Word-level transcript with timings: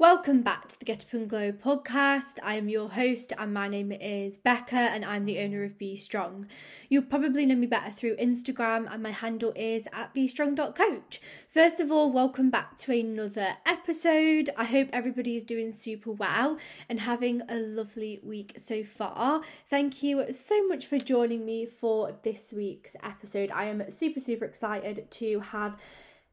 Welcome 0.00 0.42
back 0.42 0.68
to 0.68 0.78
the 0.78 0.84
Get 0.84 1.02
Up 1.02 1.12
and 1.12 1.28
Glow 1.28 1.50
podcast. 1.50 2.38
I 2.40 2.54
am 2.54 2.68
your 2.68 2.88
host, 2.88 3.32
and 3.36 3.52
my 3.52 3.66
name 3.66 3.90
is 3.90 4.38
Becca, 4.38 4.76
and 4.76 5.04
I'm 5.04 5.24
the 5.24 5.40
owner 5.40 5.64
of 5.64 5.76
Be 5.76 5.96
Strong. 5.96 6.46
You'll 6.88 7.02
probably 7.02 7.44
know 7.44 7.56
me 7.56 7.66
better 7.66 7.90
through 7.90 8.14
Instagram, 8.14 8.86
and 8.88 9.02
my 9.02 9.10
handle 9.10 9.52
is 9.56 9.88
at 9.92 10.14
bstrong.coach. 10.14 11.20
First 11.48 11.80
of 11.80 11.90
all, 11.90 12.12
welcome 12.12 12.48
back 12.48 12.76
to 12.78 12.92
another 12.92 13.56
episode. 13.66 14.50
I 14.56 14.66
hope 14.66 14.88
everybody 14.92 15.34
is 15.34 15.42
doing 15.42 15.72
super 15.72 16.12
well 16.12 16.58
and 16.88 17.00
having 17.00 17.42
a 17.48 17.56
lovely 17.56 18.20
week 18.22 18.54
so 18.56 18.84
far. 18.84 19.42
Thank 19.68 20.04
you 20.04 20.32
so 20.32 20.64
much 20.68 20.86
for 20.86 20.98
joining 20.98 21.44
me 21.44 21.66
for 21.66 22.16
this 22.22 22.52
week's 22.52 22.94
episode. 23.02 23.50
I 23.50 23.64
am 23.64 23.90
super, 23.90 24.20
super 24.20 24.44
excited 24.44 25.10
to 25.10 25.40
have 25.40 25.76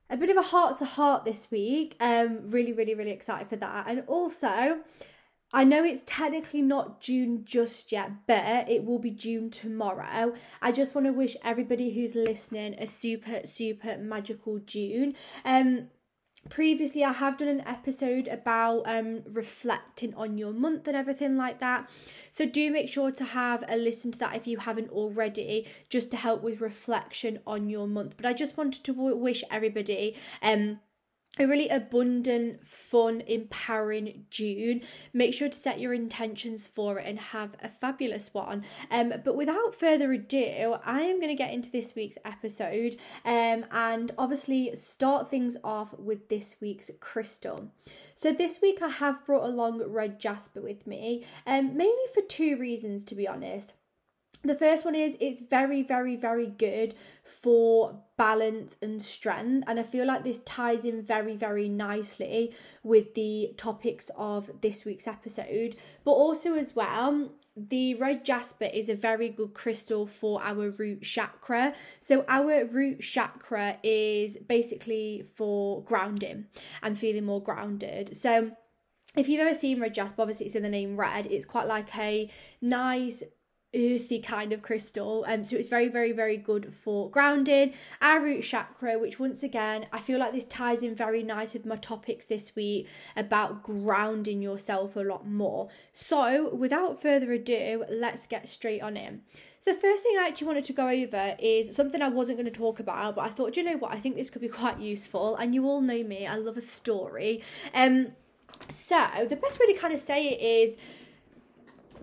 a 0.10 0.18
bit 0.18 0.30
of 0.30 0.38
a 0.38 0.42
heart 0.42 0.78
to 0.80 0.86
heart 0.86 1.26
this 1.26 1.48
week. 1.52 1.96
Um, 2.00 2.50
really, 2.50 2.74
really, 2.74 2.96
really 2.96 3.12
excited 3.12 3.50
for 3.50 3.56
that. 3.58 3.86
And 3.88 4.04
also, 4.08 4.80
I 5.54 5.64
know 5.64 5.84
it's 5.84 6.04
technically 6.06 6.62
not 6.62 7.02
June 7.02 7.44
just 7.46 7.92
yet, 7.92 8.12
but 8.28 8.70
it 8.70 8.84
will 8.84 9.00
be 9.00 9.12
June 9.12 9.50
tomorrow. 9.50 10.34
I 10.62 10.72
just 10.72 10.96
want 10.96 11.08
to 11.08 11.14
wish 11.14 11.38
everybody 11.44 11.94
who's 11.94 12.16
listening 12.16 12.76
a 12.76 12.88
super, 12.88 13.42
super 13.46 13.98
magical 13.98 14.60
June. 14.60 15.16
Um, 15.44 15.88
previously 16.50 17.04
i 17.04 17.12
have 17.12 17.38
done 17.38 17.48
an 17.48 17.62
episode 17.62 18.28
about 18.28 18.84
um 18.86 19.24
reflecting 19.32 20.14
on 20.16 20.38
your 20.38 20.54
month 20.54 20.88
and 20.88 20.96
everything 20.96 21.36
like 21.38 21.60
that. 21.60 21.90
So 22.32 22.46
do 22.46 22.72
make 22.72 22.90
sure 22.90 23.12
to 23.12 23.24
have 23.24 23.64
a 23.68 23.76
listen 23.78 24.12
to 24.12 24.20
that 24.20 24.36
if 24.36 24.48
you 24.48 24.58
haven't 24.58 24.90
already 24.92 25.66
just 25.90 26.12
to 26.12 26.18
help 26.18 26.44
with 26.44 26.62
reflection 26.62 27.40
on 27.48 27.70
your 27.70 27.88
month. 27.88 28.16
But 28.18 28.26
i 28.26 28.34
just 28.34 28.58
wanted 28.58 28.84
to 28.84 28.94
wish 28.94 29.44
everybody 29.50 30.16
um 30.42 30.80
a 31.38 31.46
really 31.46 31.68
abundant, 31.70 32.66
fun, 32.66 33.22
empowering 33.28 34.26
June. 34.30 34.82
Make 35.14 35.34
sure 35.34 35.50
to 35.50 35.58
set 35.58 35.80
your 35.80 35.94
intentions 35.94 36.68
for 36.68 37.00
it 37.00 37.08
and 37.08 37.20
have 37.20 37.56
a 37.62 37.70
fabulous 37.70 38.34
one. 38.34 38.64
Um, 38.90 39.14
but 39.24 39.36
without 39.36 39.76
further 39.76 40.12
ado, 40.14 40.78
I 40.86 41.02
am 41.02 41.20
going 41.20 41.30
to 41.30 41.36
get 41.36 41.54
into 41.54 41.72
this 41.72 41.94
week's 41.96 42.18
episode 42.24 42.96
um, 43.26 43.66
and 43.72 44.12
obviously 44.18 44.76
start 44.76 45.30
things 45.30 45.58
off 45.64 45.98
with 45.98 46.30
this 46.30 46.56
week's 46.62 46.90
crystal. 47.00 47.70
So 48.16 48.32
this 48.32 48.62
week 48.62 48.82
I 48.82 48.90
have 48.90 49.26
brought 49.26 49.44
along 49.44 49.84
red 49.88 50.20
jasper 50.20 50.62
with 50.62 50.88
me, 50.88 51.26
um, 51.46 51.76
mainly 51.76 52.06
for 52.14 52.22
two 52.22 52.58
reasons, 52.58 53.04
to 53.06 53.16
be 53.16 53.28
honest. 53.28 53.74
The 54.46 54.54
first 54.56 54.86
one 54.86 54.94
is 54.94 55.18
it's 55.20 55.42
very, 55.42 55.82
very, 55.82 56.16
very 56.16 56.46
good 56.46 56.94
for 57.24 58.00
balance 58.16 58.78
and 58.80 59.02
strength. 59.02 59.64
And 59.68 59.80
I 59.80 59.84
feel 59.84 60.06
like 60.06 60.24
this 60.24 60.38
ties 60.40 60.86
in 60.86 61.02
very, 61.02 61.36
very 61.36 61.68
nicely 61.68 62.54
with 62.84 63.16
the 63.16 63.56
topics 63.58 64.12
of 64.16 64.52
this 64.62 64.86
week's 64.86 65.08
episode. 65.08 65.76
But 66.04 66.12
also, 66.12 66.54
as 66.54 66.76
well, 66.76 67.32
the 67.58 67.96
red 67.96 68.24
jasper 68.24 68.70
is 68.72 68.88
a 68.88 68.96
very 68.96 69.30
good 69.30 69.56
crystal 69.56 70.06
for 70.06 70.44
our 70.44 70.70
root 70.70 71.02
chakra. 71.02 71.74
So, 72.00 72.24
our 72.28 72.66
root 72.66 73.02
chakra 73.02 73.78
is 73.82 74.38
basically 74.38 75.24
for 75.34 75.82
grounding 75.84 76.46
and 76.84 76.96
feeling 76.96 77.26
more 77.26 77.42
grounded. 77.42 78.16
So, 78.16 78.52
if 79.18 79.28
you've 79.28 79.42
ever 79.42 79.56
seen 79.56 79.80
red 79.80 79.96
jasper, 79.96 80.22
obviously 80.22 80.46
it's 80.46 80.56
in 80.56 80.64
the 80.64 80.70
name 80.70 80.98
red, 80.98 81.26
it's 81.28 81.46
quite 81.46 81.68
like 81.68 81.98
a 81.98 82.30
nice 82.62 83.24
earthy 83.76 84.20
kind 84.20 84.54
of 84.54 84.62
crystal. 84.62 85.26
Um, 85.28 85.44
so 85.44 85.56
it's 85.56 85.68
very, 85.68 85.88
very, 85.88 86.12
very 86.12 86.38
good 86.38 86.74
for 86.74 87.10
grounding. 87.10 87.74
Our 88.02 88.22
root 88.22 88.44
chakra, 88.44 88.98
which 88.98 89.20
once 89.20 89.44
again, 89.44 89.88
I 89.92 90.00
feel 90.00 90.20
like 90.20 90.34
this 90.34 90.46
ties 90.46 90.84
in 90.84 90.96
very 90.96 91.24
nice 91.24 91.54
with 91.54 91.66
my 91.66 91.76
topics 91.76 92.26
this 92.26 92.56
week 92.56 92.88
about 93.16 93.64
grounding 93.64 94.42
yourself 94.42 94.96
a 94.96 95.02
lot 95.02 95.28
more. 95.28 95.70
So 95.92 96.54
without 96.54 97.02
further 97.02 97.32
ado, 97.34 97.86
let's 97.90 98.28
get 98.28 98.50
straight 98.50 98.82
on 98.82 98.98
in. 98.98 99.22
The 99.66 99.74
first 99.74 100.04
thing 100.04 100.16
I 100.20 100.28
actually 100.28 100.48
wanted 100.48 100.66
to 100.66 100.74
go 100.74 100.88
over 100.88 101.36
is 101.40 101.76
something 101.76 102.00
I 102.00 102.10
wasn't 102.10 102.38
going 102.38 102.46
to 102.46 102.52
talk 102.52 102.80
about, 102.80 103.16
but 103.16 103.26
I 103.26 103.30
thought, 103.30 103.58
you 103.58 103.64
know 103.64 103.78
what, 103.78 103.92
I 103.92 104.00
think 104.00 104.16
this 104.16 104.30
could 104.30 104.42
be 104.42 104.48
quite 104.62 104.80
useful. 104.80 105.36
And 105.36 105.56
you 105.56 105.66
all 105.66 105.82
know 105.82 106.04
me, 106.04 106.28
I 106.28 106.36
love 106.36 106.56
a 106.56 106.62
story. 106.62 107.42
Um, 107.74 108.10
so 108.70 109.08
the 109.28 109.36
best 109.36 109.60
way 109.60 109.66
to 109.68 109.74
kind 109.74 109.94
of 109.94 110.00
say 110.00 110.30
it 110.30 110.42
is 110.42 110.78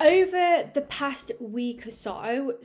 over 0.02 0.68
the 0.74 0.82
past 0.82 1.32
week 1.38 1.86
or 1.86 1.90
so, 1.90 2.58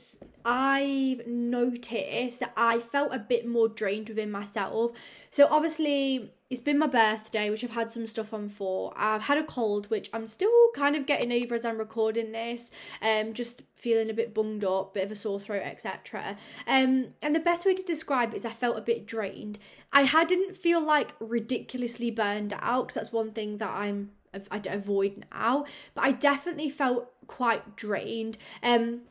I've 0.43 1.27
noticed 1.27 2.39
that 2.39 2.53
I 2.57 2.79
felt 2.79 3.13
a 3.13 3.19
bit 3.19 3.47
more 3.47 3.69
drained 3.69 4.09
within 4.09 4.31
myself. 4.31 4.91
So, 5.29 5.47
obviously, 5.49 6.33
it's 6.49 6.61
been 6.61 6.79
my 6.79 6.87
birthday, 6.87 7.49
which 7.49 7.63
I've 7.63 7.71
had 7.71 7.91
some 7.91 8.07
stuff 8.07 8.33
on 8.33 8.49
for. 8.49 8.93
I've 8.95 9.23
had 9.23 9.37
a 9.37 9.43
cold, 9.43 9.89
which 9.89 10.09
I'm 10.13 10.25
still 10.27 10.51
kind 10.73 10.95
of 10.95 11.05
getting 11.05 11.31
over 11.31 11.55
as 11.55 11.65
I'm 11.65 11.77
recording 11.77 12.31
this. 12.31 12.71
Um, 13.01 13.33
just 13.33 13.61
feeling 13.75 14.09
a 14.09 14.13
bit 14.13 14.33
bunged 14.33 14.63
up, 14.63 14.93
bit 14.93 15.03
of 15.03 15.11
a 15.11 15.15
sore 15.15 15.39
throat, 15.39 15.63
etc. 15.63 16.37
Um, 16.65 17.09
and 17.21 17.35
the 17.35 17.39
best 17.39 17.65
way 17.65 17.75
to 17.75 17.83
describe 17.83 18.33
it 18.33 18.37
is 18.37 18.45
I 18.45 18.49
felt 18.49 18.77
a 18.77 18.81
bit 18.81 19.05
drained. 19.05 19.59
I 19.91 20.03
hadn't 20.03 20.55
feel 20.55 20.81
like 20.81 21.13
ridiculously 21.19 22.11
burned 22.11 22.53
out, 22.59 22.87
because 22.87 22.95
that's 22.95 23.11
one 23.11 23.31
thing 23.31 23.57
that 23.57 23.69
I'm 23.69 24.11
I 24.51 24.61
avoid 24.67 25.25
now. 25.31 25.65
But 25.93 26.03
I 26.03 26.11
definitely 26.11 26.69
felt 26.69 27.11
quite 27.27 27.75
drained. 27.75 28.37
Um, 28.63 29.01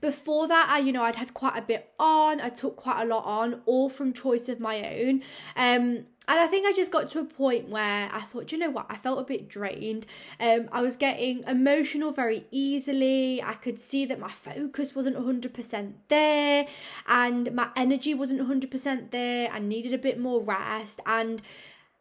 before 0.00 0.46
that 0.46 0.68
i 0.70 0.78
you 0.78 0.92
know 0.92 1.02
i'd 1.02 1.16
had 1.16 1.34
quite 1.34 1.56
a 1.56 1.62
bit 1.62 1.92
on. 1.98 2.40
I 2.40 2.48
took 2.48 2.76
quite 2.76 3.02
a 3.02 3.04
lot 3.04 3.24
on 3.24 3.60
all 3.66 3.88
from 3.88 4.12
choice 4.12 4.48
of 4.48 4.60
my 4.60 4.82
own. 4.98 5.22
Um 5.56 6.06
and 6.28 6.38
i 6.38 6.46
think 6.46 6.66
i 6.66 6.72
just 6.72 6.92
got 6.92 7.10
to 7.10 7.20
a 7.20 7.24
point 7.24 7.68
where 7.68 8.08
i 8.12 8.20
thought 8.20 8.52
you 8.52 8.58
know 8.58 8.70
what? 8.70 8.86
I 8.88 8.96
felt 8.96 9.18
a 9.18 9.24
bit 9.24 9.48
drained. 9.48 10.06
Um 10.38 10.68
i 10.72 10.80
was 10.80 10.96
getting 10.96 11.42
emotional 11.46 12.12
very 12.12 12.46
easily. 12.50 13.42
I 13.42 13.54
could 13.54 13.78
see 13.78 14.04
that 14.06 14.20
my 14.20 14.30
focus 14.30 14.94
wasn't 14.94 15.16
100% 15.16 15.92
there 16.08 16.66
and 17.08 17.52
my 17.52 17.70
energy 17.76 18.14
wasn't 18.14 18.40
100% 18.40 19.10
there. 19.10 19.50
I 19.50 19.58
needed 19.58 19.92
a 19.92 19.98
bit 19.98 20.18
more 20.18 20.40
rest. 20.40 21.00
And 21.04 21.42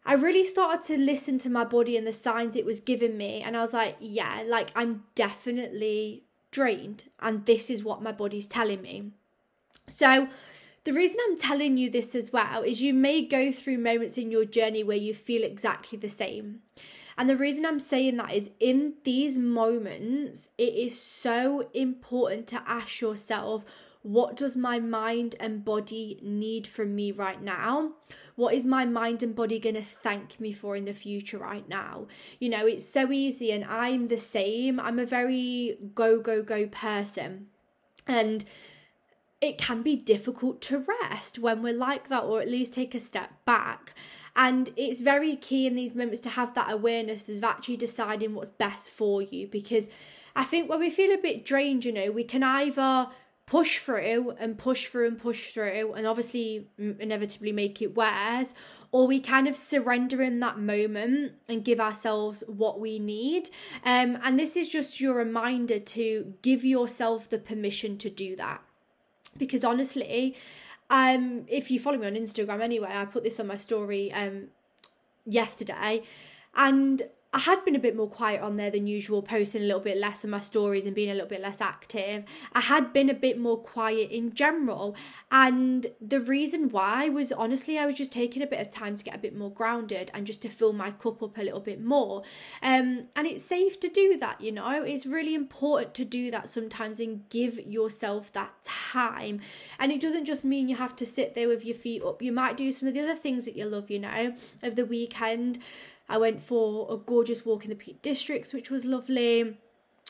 I 0.09 0.14
really 0.14 0.44
started 0.44 0.81
to 0.88 0.97
listen 0.97 1.38
to 1.38 1.52
my 1.52 1.64
body 1.64 1.96
and 1.96 2.08
the 2.08 2.12
signs 2.12 2.56
it 2.56 2.66
was 2.66 2.80
giving 2.80 3.16
me. 3.16 3.44
And 3.44 3.56
I 3.56 3.62
was 3.62 3.74
like, 3.74 3.96
yeah, 4.00 4.42
like 4.44 4.72
I'm 4.75 5.03
definitely 5.14 6.24
drained. 6.50 7.03
And 7.20 7.46
this 7.46 7.70
is 7.70 7.84
what 7.84 8.02
my 8.02 8.12
body's 8.12 8.47
telling 8.47 8.81
me. 8.81 9.12
So, 9.86 10.28
the 10.84 10.94
reason 10.94 11.18
I'm 11.28 11.38
telling 11.38 11.78
you 11.78 11.92
this 11.92 12.16
as 12.16 12.34
well 12.34 12.64
is 12.64 12.81
you 12.81 12.92
may 12.92 13.22
go 13.24 13.52
through 13.52 13.78
moments 13.78 14.18
in 14.18 14.31
your 14.31 14.46
journey 14.46 14.84
where 14.84 14.97
you 14.97 15.14
feel 15.14 15.44
exactly 15.44 16.00
the 16.00 16.09
same. 16.09 16.62
And 17.16 17.30
the 17.30 17.36
reason 17.36 17.64
I'm 17.64 17.80
saying 17.80 18.18
that 18.18 18.34
is 18.34 18.50
in 18.59 18.94
these 19.03 19.38
moments, 19.38 20.50
it 20.58 20.74
is 20.74 21.00
so 21.00 21.70
important 21.76 22.47
to 22.47 22.64
ask 22.66 23.00
yourself, 23.00 23.64
what 24.02 24.38
does 24.38 24.56
my 24.56 24.80
mind 24.80 25.36
and 25.40 25.66
body 25.66 26.20
need 26.24 26.66
from 26.66 26.96
me 26.96 27.12
right 27.12 27.42
now? 27.42 27.94
What 28.36 28.54
is 28.54 28.66
my 28.66 28.86
mind 28.86 29.22
and 29.22 29.36
body 29.36 29.60
going 29.60 29.76
to 29.76 29.82
thank 29.82 30.40
me 30.40 30.54
for 30.54 30.76
in 30.76 30.86
the 30.86 30.94
future 30.94 31.38
right 31.38 31.68
now? 31.68 32.08
You 32.40 32.50
know, 32.50 32.66
it's 32.66 32.88
so 32.88 33.12
easy, 33.12 33.52
and 33.52 33.66
I'm 33.66 34.08
the 34.08 34.18
same. 34.18 34.80
I'm 34.80 35.00
a 35.00 35.06
very 35.06 35.78
go, 35.94 36.20
go, 36.20 36.42
go 36.42 36.68
person. 36.68 37.48
And 38.08 38.46
it 39.42 39.58
can 39.58 39.84
be 39.84 39.96
difficult 39.96 40.62
to 40.64 40.86
rest 41.02 41.38
when 41.38 41.62
we're 41.62 41.74
like 41.74 42.08
that, 42.08 42.24
or 42.24 42.42
at 42.42 42.50
least 42.50 42.74
take 42.74 42.96
a 42.96 43.00
step 43.00 43.32
back. 43.44 43.94
And 44.36 44.70
it's 44.78 45.02
very 45.02 45.36
key 45.36 45.68
in 45.68 45.76
these 45.76 45.96
moments 45.96 46.22
to 46.22 46.30
have 46.30 46.54
that 46.54 46.72
awareness 46.72 47.28
of 47.28 47.44
actually 47.44 47.78
deciding 47.78 48.34
what's 48.34 48.52
best 48.52 48.90
for 48.90 49.22
you 49.22 49.48
because 49.48 49.90
I 50.36 50.44
think 50.44 50.70
when 50.70 50.80
we 50.80 50.90
feel 50.90 51.12
a 51.12 51.18
bit 51.18 51.44
drained, 51.44 51.84
you 51.84 51.92
know, 51.92 52.12
we 52.12 52.24
can 52.24 52.44
either 52.44 53.09
push 53.50 53.80
through 53.80 54.32
and 54.38 54.60
push 54.60 54.88
through 54.88 55.08
and 55.08 55.20
push 55.20 55.52
through 55.52 55.94
and 55.94 56.06
obviously 56.06 56.68
inevitably 56.78 57.52
make 57.52 57.82
it 57.82 57.96
worse 57.96 58.54
or 58.92 59.08
we 59.08 59.20
kind 59.20 59.48
of 59.48 59.56
surrender 59.58 60.22
in 60.22 60.40
that 60.40 60.60
moment 60.60 61.34
and 61.48 61.66
give 61.66 61.80
ourselves 61.80 62.44
what 62.48 62.80
we 62.80 63.00
need. 63.00 63.50
Um, 63.84 64.20
and 64.23 64.40
this 64.40 64.56
is 64.56 64.70
just 64.70 65.02
your 65.02 65.16
reminder 65.16 65.79
to 65.79 66.34
give 66.44 66.64
yourself 66.64 67.28
the 67.28 67.40
permission 67.40 67.97
to 68.00 68.09
do 68.09 68.35
that. 68.35 68.62
Because 69.38 69.64
honestly 69.64 70.35
um 70.90 71.46
if 71.47 71.70
you 71.70 71.79
follow 71.79 71.97
me 71.97 72.08
on 72.08 72.14
instagram 72.14 72.62
anyway 72.62 72.90
i 72.91 73.06
put 73.06 73.23
this 73.23 73.40
on 73.40 73.46
my 73.46 73.56
story 73.56 74.12
um 74.12 74.47
yesterday 75.23 76.02
and 76.56 77.03
I 77.31 77.37
had 77.37 77.64
been 77.64 77.76
a 77.76 77.79
bit 77.79 77.96
more 77.96 78.09
quiet 78.09 78.41
on 78.41 78.58
there 78.58 78.72
than 78.72 78.87
usual, 78.87 79.22
posting 79.22 79.61
a 79.61 79.66
little 79.66 79.81
bit 79.81 79.97
less 79.97 80.23
of 80.23 80.31
my 80.31 80.40
stories 80.40 80.87
and 80.87 80.96
being 80.96 81.11
a 81.11 81.14
little 81.14 81.29
bit 81.29 81.41
less 81.41 81.61
active. 81.61 82.23
I 82.53 82.61
had 82.61 82.91
been 82.91 83.08
a 83.08 83.14
bit 83.14 83.37
more 83.37 83.58
quiet 83.58 84.09
in 84.09 84.34
general. 84.34 84.96
And 85.31 85.85
the 86.02 86.20
reason 86.20 86.70
why 86.70 87.08
was 87.09 87.31
honestly, 87.31 87.78
I 87.78 87.85
was 87.85 87.93
just 87.93 88.11
taking 88.11 88.41
a 88.41 88.47
bit 88.47 88.59
of 88.59 88.72
time 88.72 88.97
to 88.97 89.03
get 89.03 89.14
a 89.14 89.20
bit 89.20 89.35
more 89.35 89.52
grounded 89.52 90.09
and 90.16 90.26
just 90.26 90.41
to 90.41 90.49
fill 90.49 90.73
my 90.73 90.90
cup 90.90 91.22
up 91.22 91.37
a 91.37 91.43
little 91.43 91.59
bit 91.59 91.84
more. 91.84 92.23
Um, 92.64 93.09
and 93.16 93.28
it's 93.28 93.43
safe 93.43 93.79
to 93.82 93.90
do 93.90 94.17
that, 94.17 94.41
you 94.41 94.52
know, 94.52 94.82
it's 94.82 95.05
really 95.05 95.35
important 95.35 95.93
to 95.96 96.05
do 96.05 96.32
that 96.32 96.49
sometimes 96.49 96.99
and 96.99 97.29
give 97.29 97.59
yourself 97.59 98.34
that 98.34 98.53
time. 98.64 99.41
And 99.78 99.91
it 99.91 100.02
doesn't 100.02 100.25
just 100.25 100.43
mean 100.43 100.67
you 100.67 100.78
have 100.78 100.96
to 100.96 101.05
sit 101.05 101.35
there 101.35 101.47
with 101.47 101.64
your 101.64 101.75
feet 101.75 102.02
up, 102.02 102.23
you 102.23 102.32
might 102.32 102.58
do 102.58 102.72
some 102.72 102.87
of 102.87 102.96
the 102.96 103.02
other 103.02 103.16
things 103.16 103.46
that 103.46 103.55
you 103.55 103.66
love, 103.66 103.91
you 103.91 103.99
know, 103.99 104.34
of 104.64 104.75
the 104.75 104.85
weekend 104.85 105.59
I 106.09 106.17
went 106.17 106.41
for 106.41 106.91
a 106.91 106.97
gorgeous 106.97 107.46
walk 107.46 107.64
in 107.64 107.70
the 107.70 107.76
Peak 107.76 108.02
Districts, 108.02 108.52
which 108.52 108.72
was 108.72 108.84
lovely. 108.84 109.58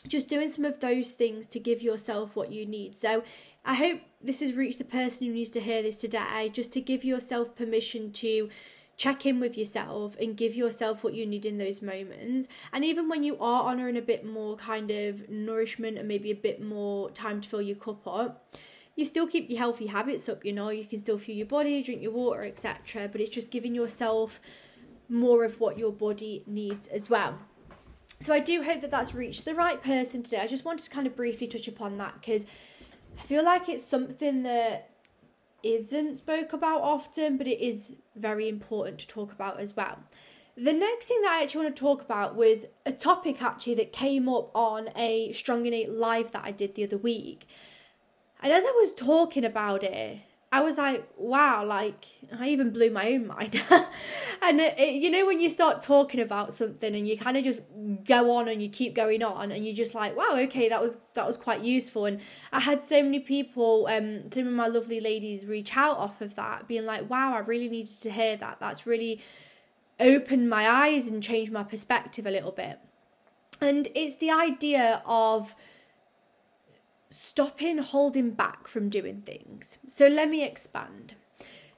Just 0.08 0.28
doing 0.28 0.48
some 0.48 0.64
of 0.64 0.80
those 0.80 1.10
things 1.10 1.46
to 1.48 1.60
give 1.60 1.82
yourself 1.82 2.34
what 2.34 2.50
you 2.50 2.64
need. 2.64 2.96
So, 2.96 3.22
I 3.66 3.74
hope 3.74 4.00
this 4.22 4.40
has 4.40 4.54
reached 4.54 4.78
the 4.78 4.84
person 4.84 5.26
who 5.26 5.34
needs 5.34 5.50
to 5.50 5.60
hear 5.60 5.82
this 5.82 6.00
today, 6.00 6.50
just 6.50 6.72
to 6.72 6.80
give 6.80 7.04
yourself 7.04 7.54
permission 7.54 8.10
to 8.12 8.48
check 8.96 9.24
in 9.24 9.40
with 9.40 9.56
yourself 9.56 10.14
and 10.20 10.36
give 10.36 10.54
yourself 10.54 11.02
what 11.02 11.14
you 11.14 11.26
need 11.26 11.46
in 11.46 11.56
those 11.56 11.80
moments. 11.80 12.48
And 12.72 12.84
even 12.84 13.08
when 13.08 13.22
you 13.22 13.38
are 13.38 13.64
honouring 13.64 13.96
a 13.96 14.02
bit 14.02 14.26
more 14.26 14.56
kind 14.56 14.90
of 14.90 15.28
nourishment 15.28 15.96
and 15.96 16.06
maybe 16.06 16.30
a 16.30 16.34
bit 16.34 16.62
more 16.62 17.10
time 17.10 17.40
to 17.40 17.48
fill 17.48 17.62
your 17.62 17.76
cup 17.76 18.06
up, 18.06 18.54
you 18.96 19.06
still 19.06 19.26
keep 19.26 19.48
your 19.48 19.58
healthy 19.58 19.86
habits 19.86 20.28
up, 20.28 20.44
you 20.44 20.52
know, 20.52 20.68
you 20.68 20.84
can 20.84 20.98
still 20.98 21.16
fuel 21.16 21.38
your 21.38 21.46
body, 21.46 21.82
drink 21.82 22.02
your 22.02 22.10
water, 22.10 22.42
etc. 22.42 23.08
But 23.10 23.22
it's 23.22 23.30
just 23.30 23.50
giving 23.50 23.74
yourself 23.74 24.38
more 25.10 25.44
of 25.44 25.60
what 25.60 25.78
your 25.78 25.92
body 25.92 26.44
needs 26.46 26.86
as 26.86 27.10
well. 27.10 27.38
So 28.20 28.32
I 28.32 28.40
do 28.40 28.62
hope 28.62 28.80
that 28.82 28.90
that's 28.90 29.14
reached 29.14 29.44
the 29.44 29.54
right 29.54 29.82
person 29.82 30.22
today. 30.22 30.40
I 30.40 30.46
just 30.46 30.64
wanted 30.64 30.84
to 30.84 30.90
kind 30.90 31.06
of 31.06 31.16
briefly 31.16 31.46
touch 31.46 31.68
upon 31.68 31.98
that 31.98 32.14
because 32.14 32.46
I 33.18 33.22
feel 33.22 33.44
like 33.44 33.68
it's 33.68 33.84
something 33.84 34.42
that 34.44 34.90
isn't 35.62 36.16
spoke 36.16 36.52
about 36.52 36.82
often, 36.82 37.36
but 37.36 37.46
it 37.46 37.60
is 37.60 37.94
very 38.16 38.48
important 38.48 38.98
to 39.00 39.06
talk 39.06 39.32
about 39.32 39.60
as 39.60 39.74
well. 39.76 39.98
The 40.56 40.72
next 40.72 41.06
thing 41.06 41.22
that 41.22 41.38
I 41.38 41.42
actually 41.42 41.64
want 41.64 41.76
to 41.76 41.80
talk 41.80 42.02
about 42.02 42.34
was 42.34 42.66
a 42.84 42.92
topic 42.92 43.42
actually 43.42 43.74
that 43.76 43.92
came 43.92 44.28
up 44.28 44.50
on 44.54 44.90
a 44.96 45.32
Strong 45.32 45.66
Innate 45.66 45.90
live 45.90 46.32
that 46.32 46.44
I 46.44 46.50
did 46.50 46.74
the 46.74 46.84
other 46.84 46.98
week. 46.98 47.46
And 48.42 48.52
as 48.52 48.64
I 48.64 48.70
was 48.72 48.92
talking 48.92 49.44
about 49.44 49.82
it, 49.82 50.18
I 50.52 50.62
was 50.62 50.78
like, 50.78 51.08
wow, 51.16 51.64
like 51.64 52.06
I 52.36 52.48
even 52.48 52.70
blew 52.70 52.90
my 52.90 53.12
own 53.12 53.28
mind. 53.28 53.62
and 54.42 54.60
it, 54.60 54.76
it, 54.76 54.94
you 54.94 55.08
know, 55.08 55.24
when 55.24 55.40
you 55.40 55.48
start 55.48 55.80
talking 55.80 56.18
about 56.18 56.52
something 56.52 56.92
and 56.92 57.06
you 57.06 57.16
kind 57.16 57.36
of 57.36 57.44
just 57.44 57.62
go 58.04 58.32
on 58.32 58.48
and 58.48 58.60
you 58.60 58.68
keep 58.68 58.92
going 58.92 59.22
on 59.22 59.52
and 59.52 59.64
you're 59.64 59.76
just 59.76 59.94
like, 59.94 60.16
wow, 60.16 60.32
okay, 60.32 60.68
that 60.68 60.82
was 60.82 60.96
that 61.14 61.24
was 61.24 61.36
quite 61.36 61.60
useful. 61.60 62.06
And 62.06 62.20
I 62.52 62.58
had 62.58 62.82
so 62.82 63.00
many 63.00 63.20
people, 63.20 63.86
um, 63.88 64.28
some 64.32 64.48
of 64.48 64.52
my 64.52 64.66
lovely 64.66 65.00
ladies 65.00 65.46
reach 65.46 65.76
out 65.76 65.98
off 65.98 66.20
of 66.20 66.34
that, 66.34 66.66
being 66.66 66.84
like, 66.84 67.08
wow, 67.08 67.34
I 67.34 67.38
really 67.40 67.68
needed 67.68 68.00
to 68.00 68.10
hear 68.10 68.36
that. 68.36 68.58
That's 68.58 68.88
really 68.88 69.20
opened 70.00 70.50
my 70.50 70.68
eyes 70.68 71.08
and 71.08 71.22
changed 71.22 71.52
my 71.52 71.62
perspective 71.62 72.26
a 72.26 72.30
little 72.30 72.52
bit. 72.52 72.80
And 73.60 73.86
it's 73.94 74.16
the 74.16 74.32
idea 74.32 75.00
of 75.06 75.54
stopping 77.10 77.78
holding 77.78 78.30
back 78.30 78.68
from 78.68 78.88
doing 78.88 79.22
things. 79.22 79.78
So 79.88 80.06
let 80.06 80.30
me 80.30 80.44
expand. 80.44 81.14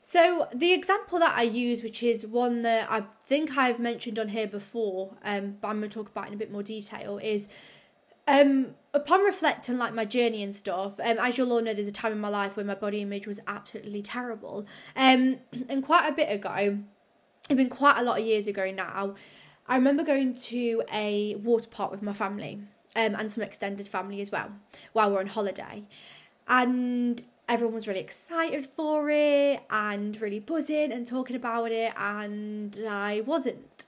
So 0.03 0.49
the 0.53 0.73
example 0.73 1.19
that 1.21 1.37
I 1.37 1.43
use, 1.43 1.83
which 1.83 2.03
is 2.03 2.27
one 2.27 2.63
that 2.63 2.91
I 2.91 3.05
think 3.25 3.57
I've 3.57 3.79
mentioned 3.79 4.19
on 4.19 4.29
here 4.29 4.47
before, 4.47 5.17
um, 5.25 5.57
but 5.61 5.69
I'm 5.69 5.79
going 5.79 5.89
to 5.89 5.95
talk 5.95 6.09
about 6.11 6.29
in 6.29 6.35
a 6.35 6.37
bit 6.37 6.51
more 6.51 6.63
detail, 6.63 7.19
is 7.19 7.49
um, 8.27 8.75
upon 8.93 9.23
reflecting 9.23 9.79
like 9.79 9.95
my 9.95 10.05
journey 10.05 10.43
and 10.43 10.55
stuff. 10.55 10.99
Um, 11.01 11.19
as 11.19 11.39
you'll 11.39 11.53
all 11.53 11.63
know, 11.63 11.73
there's 11.73 11.89
a 11.89 11.93
time 11.93 12.13
in 12.13 12.19
my 12.19 12.29
life 12.29 12.57
where 12.57 12.67
my 12.67 12.75
body 12.75 13.01
image 13.01 13.27
was 13.27 13.41
absolutely 13.47 14.03
terrible. 14.03 14.67
Um, 14.97 15.39
and 15.69 15.85
quite 15.85 16.09
a 16.09 16.13
bit 16.13 16.31
ago, 16.31 16.79
it's 17.49 17.57
been 17.57 17.71
quite 17.71 17.99
a 17.99 18.03
lot 18.03 18.21
of 18.21 18.27
years 18.27 18.47
ago 18.47 18.71
now. 18.71 19.15
I 19.69 19.77
remember 19.77 20.03
going 20.03 20.35
to 20.35 20.83
a 20.93 21.37
water 21.37 21.69
park 21.71 21.93
with 21.93 22.03
my 22.03 22.13
family 22.13 22.61
um, 22.97 23.15
and 23.15 23.31
some 23.31 23.43
extended 23.43 23.89
family 23.89 24.21
as 24.21 24.31
well 24.31 24.51
while 24.93 25.11
we're 25.11 25.21
on 25.21 25.27
holiday. 25.27 25.85
And 26.49 27.23
everyone 27.49 27.75
was 27.75 27.89
really 27.89 28.01
excited 28.01 28.67
for 28.67 29.11
it 29.11 29.63
and 29.71 30.21
really 30.21 30.41
buzzing 30.41 30.93
and 30.93 31.07
talking 31.07 31.37
about 31.37 31.71
it, 31.73 31.93
and 31.97 32.79
I 32.89 33.23
wasn't. 33.23 33.87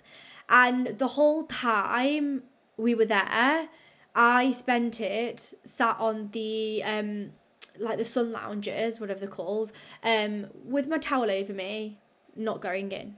And 0.48 0.98
the 0.98 1.08
whole 1.08 1.44
time 1.44 2.42
we 2.76 2.94
were 2.94 3.06
there, 3.06 3.68
I 4.14 4.52
spent 4.52 5.00
it 5.00 5.54
sat 5.64 5.96
on 5.98 6.28
the 6.32 6.82
um 6.84 7.32
like 7.78 7.98
the 7.98 8.04
sun 8.04 8.30
lounges, 8.32 9.00
whatever 9.00 9.20
they're 9.20 9.28
called, 9.28 9.72
um, 10.02 10.46
with 10.64 10.86
my 10.86 10.98
towel 10.98 11.28
over 11.28 11.52
me, 11.52 11.98
not 12.36 12.60
going 12.60 12.92
in, 12.92 13.16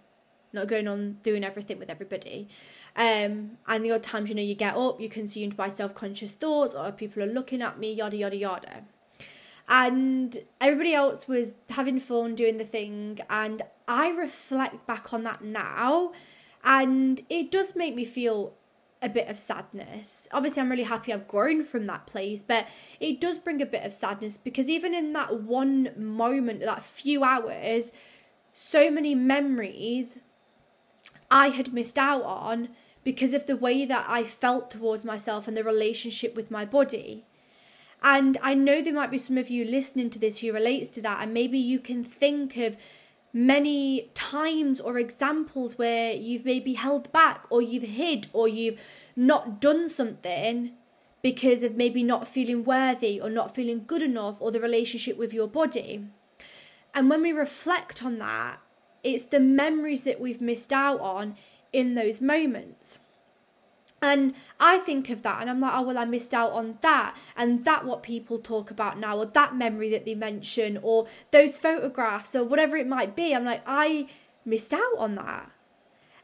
not 0.53 0.67
going 0.67 0.89
on 0.89 1.19
doing 1.23 1.45
everything 1.45 1.79
with 1.79 1.91
everybody. 1.91 2.49
Um, 2.97 3.59
and 3.69 3.85
the 3.85 3.93
odd 3.93 4.03
times, 4.03 4.31
you 4.31 4.35
know, 4.35 4.43
you 4.43 4.55
get 4.55 4.75
up, 4.75 5.01
you're 5.01 5.11
consumed 5.11 5.57
by 5.57 5.69
self 5.69 5.95
conscious 5.95 6.31
thoughts, 6.31 6.75
or 6.75 6.91
people 6.93 7.23
are 7.23 7.27
looking 7.27 7.61
at 7.61 7.79
me, 7.79 7.93
yada, 7.93 8.17
yada, 8.17 8.37
yada. 8.37 8.85
And 9.69 10.39
everybody 10.61 10.95
else 10.95 11.29
was 11.29 11.55
having 11.69 12.01
fun 12.01 12.35
doing 12.35 12.57
the 12.57 12.65
thing. 12.65 13.19
And 13.29 13.63
I 13.87 14.09
reflect 14.09 14.87
back 14.87 15.13
on 15.13 15.25
that 15.25 15.43
now, 15.43 16.13
and 16.65 17.21
it 17.29 17.51
does 17.51 17.77
make 17.77 17.95
me 17.95 18.05
feel 18.05 18.55
a 19.03 19.11
bit 19.11 19.29
of 19.29 19.39
sadness. 19.39 20.27
Obviously, 20.33 20.63
I'm 20.63 20.71
really 20.71 20.83
happy 20.85 21.13
I've 21.13 21.29
grown 21.29 21.65
from 21.65 21.87
that 21.87 22.07
place, 22.07 22.43
but 22.43 22.67
it 22.99 23.21
does 23.21 23.37
bring 23.37 23.61
a 23.61 23.67
bit 23.67 23.85
of 23.85 23.93
sadness 23.93 24.39
because 24.39 24.71
even 24.71 24.95
in 24.95 25.13
that 25.13 25.43
one 25.43 25.91
moment, 25.99 26.61
that 26.61 26.83
few 26.83 27.23
hours, 27.23 27.93
so 28.55 28.91
many 28.91 29.15
memories 29.15 30.19
I 31.31 31.49
had 31.49 31.75
missed 31.75 31.99
out 31.99 32.23
on 32.23 32.71
because 33.07 33.35
of 33.35 33.47
the 33.47 33.57
way 33.57 33.85
that 33.85 34.05
I 34.09 34.25
felt 34.25 34.69
towards 34.69 35.05
myself 35.05 35.47
and 35.47 35.57
the 35.57 35.63
relationship 35.63 36.35
with 36.35 36.51
my 36.51 36.65
body. 36.65 37.25
And 38.03 38.37
I 38.43 38.55
know 38.55 38.83
there 38.83 38.93
might 38.93 39.13
be 39.13 39.17
some 39.19 39.39
of 39.39 39.49
you 39.49 39.65
listening 39.65 40.11
to 40.11 40.19
this 40.19 40.41
who 40.41 40.53
relates 40.53 40.91
to 40.91 41.03
that, 41.03 41.23
and 41.23 41.33
maybe 41.33 41.57
you 41.57 41.79
can 41.79 42.03
think 42.03 42.57
of 42.57 42.77
many 43.33 44.11
times 44.15 44.81
or 44.81 44.99
examples 44.99 45.79
where 45.79 46.15
you've 46.15 46.45
maybe 46.45 46.75
held 46.75 47.13
back 47.13 47.47
or 47.49 47.63
you've 47.63 47.85
hid 47.85 48.27
or 48.33 48.49
you've 48.49 48.81
not 49.15 49.61
done 49.61 49.89
something 49.89 50.73
because 51.23 51.63
of 51.63 51.77
maybe 51.77 52.03
not 52.03 52.27
feeling 52.27 52.65
worthy 52.65 53.21
or 53.21 53.31
not 53.31 53.55
feeling 53.55 53.85
good 53.87 54.03
enough 54.03 54.43
or 54.43 54.51
the 54.51 54.59
relationship 54.59 55.17
with 55.17 55.33
your 55.33 55.47
body. 55.47 56.05
And 56.93 57.09
when 57.09 57.23
we 57.23 57.31
reflect 57.31 58.05
on 58.05 58.19
that, 58.19 58.59
it's 59.05 59.23
the 59.23 59.39
memories 59.39 60.03
that 60.03 60.21
we've 60.21 60.41
missed 60.41 60.73
out 60.73 61.01
on 61.01 61.37
in 61.77 61.95
those 61.95 62.23
moments. 62.23 62.99
And 64.01 64.35
I 64.59 64.79
think 64.79 65.11
of 65.11 65.23
that 65.23 65.41
and 65.43 65.51
I'm 65.51 65.61
like, 65.61 65.73
oh, 65.75 65.83
well, 65.83 65.99
I 65.99 66.07
missed 66.07 66.33
out 66.33 66.53
on 66.53 66.79
that. 66.81 67.17
And 67.37 67.65
that 67.67 67.85
what 67.85 68.03
people 68.03 68.39
talk 68.39 68.71
about 68.71 68.99
now, 68.99 69.19
or 69.19 69.27
that 69.27 69.55
memory 69.55 69.91
that 69.91 70.07
they 70.07 70.15
mention, 70.15 70.79
or 70.83 71.07
those 71.33 71.59
photographs, 71.59 72.35
or 72.35 72.45
whatever 72.45 72.77
it 72.79 72.87
might 72.87 73.15
be. 73.15 73.35
I'm 73.35 73.45
like, 73.45 73.63
I 73.67 74.09
missed 74.45 74.73
out 74.73 74.97
on 74.99 75.17
that. 75.17 75.51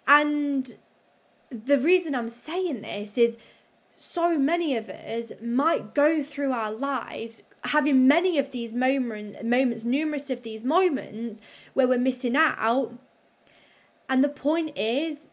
And 0.07 0.75
the 1.51 1.79
reason 1.79 2.15
I'm 2.15 2.31
saying 2.31 2.81
this 2.81 3.19
is 3.19 3.37
so 3.93 4.39
many 4.39 4.75
of 4.75 4.89
us 4.89 5.33
might 5.43 5.95
go 5.95 6.23
through 6.23 6.53
our 6.53 6.73
lives 6.73 7.43
having 7.65 8.09
many 8.09 8.39
of 8.39 8.51
these 8.51 8.73
moment, 8.73 9.45
moments, 9.45 9.85
numerous 9.85 10.31
of 10.31 10.43
these 10.43 10.65
moments 10.65 11.41
where 11.75 11.87
we're 11.87 11.99
missing 11.99 12.37
out. 12.37 12.93
And 14.09 14.23
the 14.23 14.29
point 14.29 14.77
is, 14.77 15.29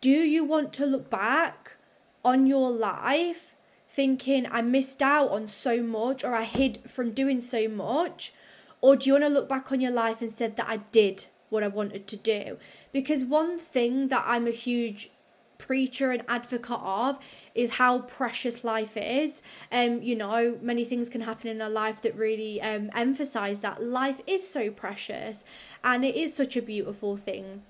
do 0.00 0.10
you 0.10 0.44
want 0.44 0.72
to 0.74 0.86
look 0.86 1.10
back 1.10 1.76
on 2.24 2.46
your 2.46 2.70
life 2.70 3.54
thinking 3.88 4.46
I 4.50 4.62
missed 4.62 5.02
out 5.02 5.30
on 5.30 5.48
so 5.48 5.82
much 5.82 6.22
or 6.22 6.34
I 6.34 6.44
hid 6.44 6.88
from 6.88 7.12
doing 7.12 7.40
so 7.40 7.68
much? 7.68 8.32
Or 8.80 8.94
do 8.94 9.08
you 9.08 9.14
want 9.14 9.24
to 9.24 9.28
look 9.28 9.48
back 9.48 9.72
on 9.72 9.80
your 9.80 9.90
life 9.90 10.20
and 10.20 10.30
said 10.30 10.56
that 10.56 10.68
I 10.68 10.78
did 10.92 11.26
what 11.48 11.64
I 11.64 11.68
wanted 11.68 12.06
to 12.08 12.16
do? 12.16 12.58
Because 12.92 13.24
one 13.24 13.58
thing 13.58 14.08
that 14.08 14.24
I'm 14.26 14.46
a 14.46 14.52
huge 14.52 15.10
preacher 15.58 16.12
and 16.12 16.22
advocate 16.28 16.78
of 16.80 17.18
is 17.56 17.72
how 17.72 17.98
precious 17.98 18.62
life 18.62 18.96
is. 18.96 19.42
Um, 19.72 20.00
you 20.00 20.14
know, 20.14 20.56
many 20.62 20.84
things 20.84 21.08
can 21.08 21.22
happen 21.22 21.48
in 21.48 21.60
our 21.60 21.68
life 21.68 22.00
that 22.02 22.16
really 22.16 22.62
um 22.62 22.90
emphasize 22.94 23.58
that 23.60 23.82
life 23.82 24.20
is 24.28 24.48
so 24.48 24.70
precious 24.70 25.44
and 25.82 26.04
it 26.04 26.14
is 26.14 26.32
such 26.32 26.56
a 26.56 26.62
beautiful 26.62 27.16
thing 27.16 27.62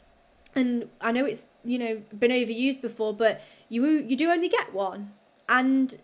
and 0.58 0.88
I 1.00 1.12
know 1.12 1.24
it's 1.24 1.44
you 1.64 1.78
know 1.78 2.02
been 2.18 2.30
overused 2.30 2.80
before, 2.80 3.14
but 3.14 3.40
you 3.68 3.86
you 3.86 4.16
do 4.16 4.30
only 4.30 4.48
get 4.48 4.74
one, 4.74 5.12
and 5.48 5.96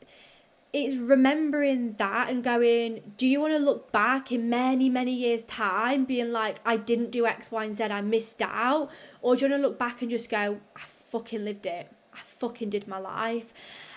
it's 0.73 0.96
remembering 0.96 1.94
that 1.99 2.28
and 2.28 2.42
going, 2.42 3.14
do 3.16 3.28
you 3.28 3.40
want 3.40 3.52
to 3.52 3.61
look 3.61 3.92
back 3.92 4.32
in 4.32 4.49
many 4.49 4.88
many 4.88 5.12
years 5.12 5.44
time, 5.44 6.04
being 6.04 6.32
like 6.32 6.56
I 6.64 6.76
didn't 6.76 7.11
do 7.11 7.26
X, 7.26 7.52
Y, 7.52 7.64
and 7.64 7.75
Z, 7.75 7.84
I 7.84 8.00
missed 8.00 8.42
out, 8.42 8.90
or 9.23 9.37
do 9.37 9.44
you 9.44 9.50
want 9.50 9.62
to 9.62 9.68
look 9.68 9.78
back 9.78 10.02
and 10.02 10.11
just 10.11 10.30
go, 10.30 10.58
I 10.76 10.80
fucking 10.80 11.44
lived 11.44 11.66
it, 11.66 11.90
I 12.12 12.18
fucking 12.18 12.70
did 12.70 12.88
my 12.88 12.99
life. 12.99 13.52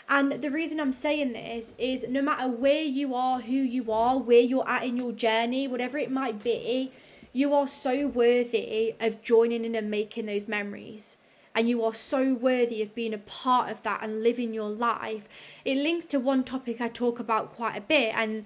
And 0.09 0.41
the 0.41 0.49
reason 0.49 0.79
I'm 0.79 0.93
saying 0.93 1.33
this 1.33 1.73
is 1.77 2.05
no 2.07 2.21
matter 2.21 2.47
where 2.47 2.83
you 2.83 3.13
are, 3.13 3.41
who 3.41 3.55
you 3.55 3.91
are, 3.91 4.17
where 4.17 4.39
you're 4.39 4.67
at 4.67 4.83
in 4.83 4.95
your 4.95 5.11
journey, 5.11 5.67
whatever 5.67 5.97
it 5.97 6.09
might 6.09 6.41
be, 6.41 6.93
you 7.33 7.53
are 7.53 7.67
so 7.67 8.07
worthy 8.07 8.95
of 8.99 9.21
joining 9.21 9.65
in 9.65 9.75
and 9.75 9.91
making 9.91 10.25
those 10.25 10.47
memories. 10.47 11.17
And 11.53 11.67
you 11.67 11.83
are 11.83 11.93
so 11.93 12.33
worthy 12.33 12.81
of 12.81 12.93
being 12.93 13.13
a 13.13 13.19
part 13.19 13.71
of 13.71 13.81
that 13.83 14.03
and 14.03 14.21
living 14.21 14.53
your 14.53 14.69
life. 14.69 15.27
It 15.65 15.77
links 15.77 16.05
to 16.07 16.19
one 16.19 16.43
topic 16.43 16.79
I 16.79 16.87
talk 16.87 17.19
about 17.19 17.55
quite 17.55 17.75
a 17.75 17.81
bit. 17.81 18.13
And 18.15 18.45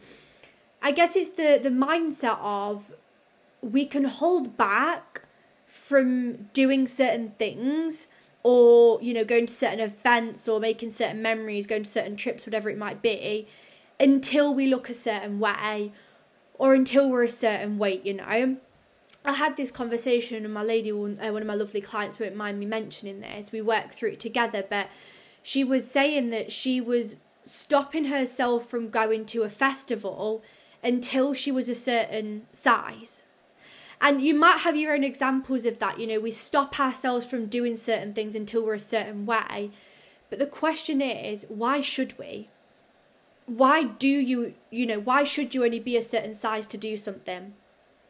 I 0.81 0.91
guess 0.91 1.15
it's 1.15 1.31
the, 1.31 1.59
the 1.61 1.69
mindset 1.69 2.38
of 2.41 2.93
we 3.61 3.85
can 3.85 4.05
hold 4.05 4.57
back 4.57 5.23
from 5.67 6.50
doing 6.53 6.88
certain 6.88 7.31
things 7.38 8.07
or 8.43 9.01
you 9.01 9.13
know 9.13 9.23
going 9.23 9.45
to 9.45 9.53
certain 9.53 9.79
events 9.79 10.47
or 10.47 10.59
making 10.59 10.89
certain 10.89 11.21
memories 11.21 11.67
going 11.67 11.83
to 11.83 11.89
certain 11.89 12.17
trips 12.17 12.45
whatever 12.45 12.69
it 12.69 12.77
might 12.77 13.01
be 13.01 13.47
until 14.00 14.53
we 14.53 14.65
look 14.65 14.89
a 14.89 14.93
certain 14.93 15.39
way 15.39 15.91
or 16.55 16.73
until 16.73 17.09
we're 17.09 17.23
a 17.23 17.29
certain 17.29 17.77
weight 17.77 18.05
you 18.05 18.13
know 18.13 18.57
I 19.23 19.33
had 19.33 19.55
this 19.55 19.69
conversation 19.69 20.43
and 20.43 20.53
my 20.53 20.63
lady, 20.63 20.91
uh, 20.91 20.95
one 20.95 21.41
of 21.41 21.45
my 21.45 21.53
lovely 21.53 21.81
clients, 21.81 22.19
won't 22.19 22.35
mind 22.35 22.59
me 22.59 22.65
mentioning 22.65 23.19
this. 23.21 23.51
We 23.51 23.61
worked 23.61 23.93
through 23.93 24.11
it 24.11 24.19
together, 24.19 24.65
but 24.67 24.89
she 25.43 25.63
was 25.63 25.89
saying 25.89 26.31
that 26.31 26.51
she 26.51 26.81
was 26.81 27.15
stopping 27.43 28.05
herself 28.05 28.67
from 28.67 28.89
going 28.89 29.25
to 29.25 29.43
a 29.43 29.49
festival 29.49 30.43
until 30.83 31.33
she 31.33 31.51
was 31.51 31.69
a 31.69 31.75
certain 31.75 32.47
size. 32.51 33.23
And 33.99 34.21
you 34.21 34.33
might 34.33 34.59
have 34.59 34.75
your 34.75 34.93
own 34.93 35.03
examples 35.03 35.67
of 35.67 35.77
that. 35.77 35.99
You 35.99 36.07
know, 36.07 36.19
we 36.19 36.31
stop 36.31 36.79
ourselves 36.79 37.27
from 37.27 37.45
doing 37.45 37.75
certain 37.75 38.13
things 38.13 38.35
until 38.35 38.65
we're 38.65 38.73
a 38.73 38.79
certain 38.79 39.27
way. 39.27 39.71
But 40.31 40.39
the 40.39 40.47
question 40.47 41.01
is, 41.01 41.45
why 41.49 41.81
should 41.81 42.17
we? 42.17 42.49
Why 43.45 43.83
do 43.83 44.07
you, 44.07 44.55
you 44.71 44.87
know, 44.87 44.99
why 44.99 45.23
should 45.23 45.53
you 45.53 45.63
only 45.63 45.79
be 45.79 45.97
a 45.97 46.01
certain 46.01 46.33
size 46.33 46.65
to 46.67 46.77
do 46.77 46.97
something? 46.97 47.53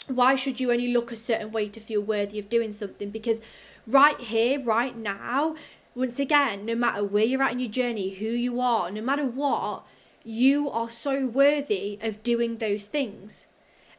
Why 0.07 0.35
should 0.35 0.59
you 0.59 0.71
only 0.71 0.91
look 0.91 1.11
a 1.11 1.15
certain 1.15 1.51
way 1.51 1.69
to 1.69 1.79
feel 1.79 2.01
worthy 2.01 2.39
of 2.39 2.49
doing 2.49 2.71
something? 2.71 3.09
Because 3.09 3.41
right 3.87 4.19
here, 4.19 4.61
right 4.61 4.97
now, 4.97 5.55
once 5.95 6.19
again, 6.19 6.65
no 6.65 6.75
matter 6.75 7.03
where 7.03 7.23
you're 7.23 7.43
at 7.43 7.51
in 7.51 7.59
your 7.59 7.69
journey, 7.69 8.15
who 8.15 8.25
you 8.25 8.59
are, 8.59 8.89
no 8.91 9.01
matter 9.01 9.25
what, 9.25 9.83
you 10.23 10.69
are 10.69 10.89
so 10.89 11.25
worthy 11.25 11.97
of 12.01 12.23
doing 12.23 12.57
those 12.57 12.85
things 12.85 13.47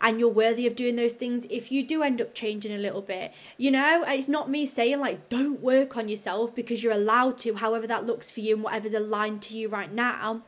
and 0.03 0.19
you're 0.19 0.29
worthy 0.29 0.67
of 0.67 0.75
doing 0.75 0.97
those 0.97 1.13
things 1.13 1.47
if 1.49 1.71
you 1.71 1.87
do 1.87 2.03
end 2.03 2.21
up 2.21 2.35
changing 2.35 2.73
a 2.73 2.79
little 2.79 3.01
bit. 3.01 3.33
You 3.57 3.71
know, 3.71 4.05
it's 4.07 4.29
not 4.29 4.51
me 4.51 4.67
saying 4.67 4.99
like 4.99 5.29
don't 5.29 5.61
work 5.61 5.97
on 5.97 6.09
yourself 6.09 6.55
because 6.55 6.83
you're 6.83 6.93
allowed 6.93 7.39
to, 7.39 7.55
however 7.55 7.87
that 7.87 8.05
looks 8.05 8.31
for 8.31 8.41
you 8.41 8.57
and 8.57 8.65
whatever's 8.65 8.95
aligned 8.95 9.43
to 9.43 9.57
you 9.57 9.69
right 9.69 9.93
now. 9.93 10.43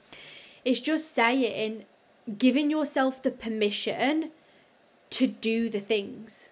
It's 0.64 0.80
just 0.80 1.12
saying 1.12 1.84
giving 2.36 2.70
yourself 2.70 3.22
the 3.22 3.30
permission 3.30 4.30
to 5.10 5.26
do 5.26 5.68
the 5.68 5.80
things 5.80 6.48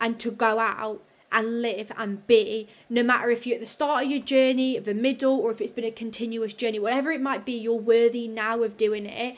and 0.00 0.18
to 0.20 0.30
go 0.30 0.58
out 0.58 1.02
and 1.32 1.60
live 1.60 1.90
and 1.96 2.26
be, 2.26 2.68
no 2.88 3.02
matter 3.02 3.30
if 3.30 3.46
you're 3.46 3.56
at 3.56 3.60
the 3.60 3.66
start 3.66 4.04
of 4.04 4.10
your 4.10 4.20
journey, 4.20 4.78
the 4.78 4.94
middle, 4.94 5.38
or 5.38 5.50
if 5.50 5.60
it's 5.60 5.72
been 5.72 5.84
a 5.84 5.90
continuous 5.90 6.54
journey, 6.54 6.78
whatever 6.78 7.10
it 7.10 7.20
might 7.20 7.44
be, 7.44 7.52
you're 7.52 7.74
worthy 7.74 8.28
now 8.28 8.62
of 8.62 8.76
doing 8.76 9.06
it. 9.06 9.36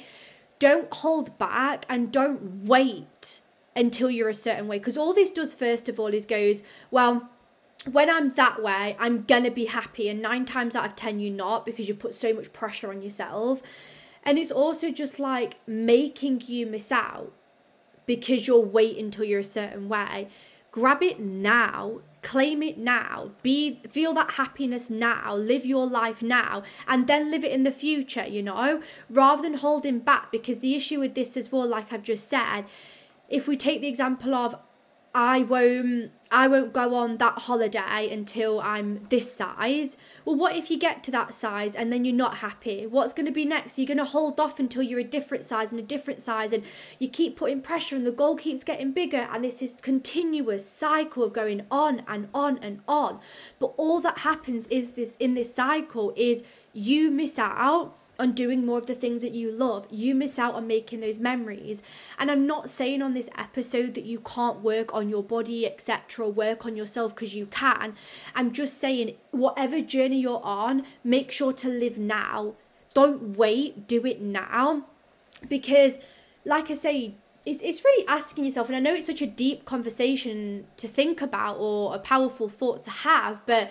Don't 0.58 0.92
hold 0.92 1.38
back 1.38 1.86
and 1.88 2.12
don't 2.12 2.66
wait 2.66 3.40
until 3.74 4.10
you're 4.10 4.28
a 4.28 4.34
certain 4.34 4.68
way. 4.68 4.78
Because 4.78 4.98
all 4.98 5.14
this 5.14 5.30
does, 5.30 5.54
first 5.54 5.88
of 5.88 5.98
all, 5.98 6.08
is 6.08 6.26
goes, 6.26 6.62
well, 6.90 7.30
when 7.90 8.10
I'm 8.10 8.30
that 8.30 8.62
way, 8.62 8.96
I'm 8.98 9.24
gonna 9.24 9.50
be 9.50 9.66
happy. 9.66 10.08
And 10.08 10.20
nine 10.20 10.44
times 10.44 10.74
out 10.74 10.84
of 10.84 10.96
ten, 10.96 11.20
you're 11.20 11.32
not 11.32 11.64
because 11.64 11.88
you 11.88 11.94
put 11.94 12.14
so 12.14 12.34
much 12.34 12.52
pressure 12.52 12.90
on 12.90 13.02
yourself. 13.02 13.62
And 14.24 14.36
it's 14.36 14.50
also 14.50 14.90
just 14.90 15.18
like 15.18 15.56
making 15.66 16.42
you 16.46 16.66
miss 16.66 16.92
out 16.92 17.32
because 18.08 18.48
you're 18.48 18.58
waiting 18.58 19.04
until 19.04 19.22
you're 19.22 19.38
a 19.38 19.44
certain 19.44 19.88
way. 19.88 20.26
Grab 20.72 21.00
it 21.04 21.20
now 21.20 22.00
claim 22.20 22.64
it 22.64 22.76
now 22.76 23.30
be 23.44 23.80
feel 23.88 24.12
that 24.12 24.32
happiness 24.32 24.90
now 24.90 25.36
live 25.36 25.64
your 25.64 25.86
life 25.86 26.20
now 26.20 26.64
and 26.88 27.06
then 27.06 27.30
live 27.30 27.44
it 27.44 27.52
in 27.52 27.62
the 27.62 27.70
future 27.70 28.26
you 28.26 28.42
know? 28.42 28.82
Rather 29.08 29.42
than 29.42 29.54
holding 29.54 30.00
back 30.00 30.32
because 30.32 30.58
the 30.58 30.74
issue 30.74 30.98
with 30.98 31.14
this 31.14 31.36
as 31.36 31.52
well 31.52 31.64
like 31.66 31.92
i've 31.92 32.02
just 32.02 32.28
said 32.28 32.64
if 33.28 33.46
we 33.46 33.56
take 33.56 33.80
the 33.80 33.86
example 33.86 34.34
of 34.34 34.56
I 35.14 35.42
won't 35.42 36.12
I 36.30 36.47
won't 36.47 36.73
go 36.73 36.94
on 36.94 37.16
that 37.18 37.38
holiday 37.38 38.08
until 38.11 38.61
I'm 38.61 39.06
this 39.08 39.32
size. 39.32 39.97
Well, 40.25 40.37
what 40.37 40.56
if 40.56 40.70
you 40.70 40.78
get 40.78 41.02
to 41.04 41.11
that 41.12 41.32
size 41.32 41.75
and 41.75 41.92
then 41.92 42.04
you're 42.04 42.14
not 42.14 42.38
happy? 42.38 42.87
What's 42.87 43.14
going 43.14 43.26
to 43.26 43.32
be 43.32 43.47
next? 43.47 43.78
You're 43.78 43.87
going 43.87 43.99
to 43.99 44.04
hold 44.04 44.38
off 44.38 44.61
until 44.61 44.82
you're 44.82 45.00
a 45.00 45.04
different 45.04 45.44
size 45.44 45.70
and 45.70 45.80
a 45.80 45.82
different 45.82 46.20
size 46.20 46.52
and 46.52 46.64
you 46.99 47.08
keep 47.08 47.37
putting 47.37 47.62
pressure 47.62 47.97
and 47.97 48.06
the 48.06 48.12
goal 48.12 48.37
keeps 48.37 48.62
getting 48.62 48.92
bigger 48.92 49.26
and 49.30 49.42
this 49.42 49.62
is 49.62 49.75
continuous 49.80 50.68
cycle 50.68 51.25
of 51.25 51.32
going 51.32 51.62
on 51.70 52.02
and 52.06 52.28
on 52.35 52.58
and 52.58 52.80
on. 52.87 53.20
But 53.58 53.73
all 53.78 54.00
that 54.00 54.18
happens 54.18 54.66
is 54.66 54.92
this 54.92 55.16
in 55.18 55.35
this 55.35 55.54
cycle 55.54 56.12
is 56.16 56.42
you 56.75 57.11
miss 57.11 57.38
out 57.38 57.97
on 58.18 58.32
doing 58.32 58.66
more 58.66 58.78
of 58.78 58.87
the 58.87 58.94
things 58.94 59.22
that 59.22 59.32
you 59.32 59.50
love, 59.50 59.87
you 59.90 60.14
miss 60.14 60.38
out 60.38 60.54
on 60.54 60.66
making 60.66 61.00
those 61.00 61.18
memories. 61.18 61.82
And 62.18 62.30
I'm 62.30 62.46
not 62.46 62.68
saying 62.68 63.00
on 63.00 63.14
this 63.14 63.30
episode 63.38 63.94
that 63.94 64.04
you 64.04 64.18
can't 64.20 64.60
work 64.60 64.92
on 64.92 65.08
your 65.08 65.22
body, 65.22 65.66
etc., 65.66 66.28
work 66.28 66.66
on 66.66 66.76
yourself 66.76 67.14
because 67.14 67.34
you 67.34 67.46
can. 67.46 67.94
I'm 68.34 68.52
just 68.52 68.78
saying, 68.78 69.14
whatever 69.30 69.80
journey 69.80 70.20
you're 70.20 70.42
on, 70.42 70.84
make 71.04 71.30
sure 71.30 71.52
to 71.54 71.68
live 71.68 71.96
now. 71.96 72.54
Don't 72.92 73.37
wait, 73.37 73.87
do 73.87 74.04
it 74.04 74.20
now. 74.20 74.87
Because, 75.48 76.00
like 76.44 76.70
I 76.70 76.75
say, 76.75 77.14
it's, 77.46 77.62
it's 77.62 77.84
really 77.84 78.06
asking 78.08 78.44
yourself, 78.44 78.68
and 78.68 78.76
I 78.76 78.80
know 78.80 78.94
it's 78.94 79.06
such 79.06 79.22
a 79.22 79.26
deep 79.26 79.64
conversation 79.64 80.66
to 80.76 80.88
think 80.88 81.22
about 81.22 81.56
or 81.58 81.94
a 81.94 81.98
powerful 81.98 82.48
thought 82.48 82.82
to 82.82 82.90
have, 82.90 83.46
but 83.46 83.70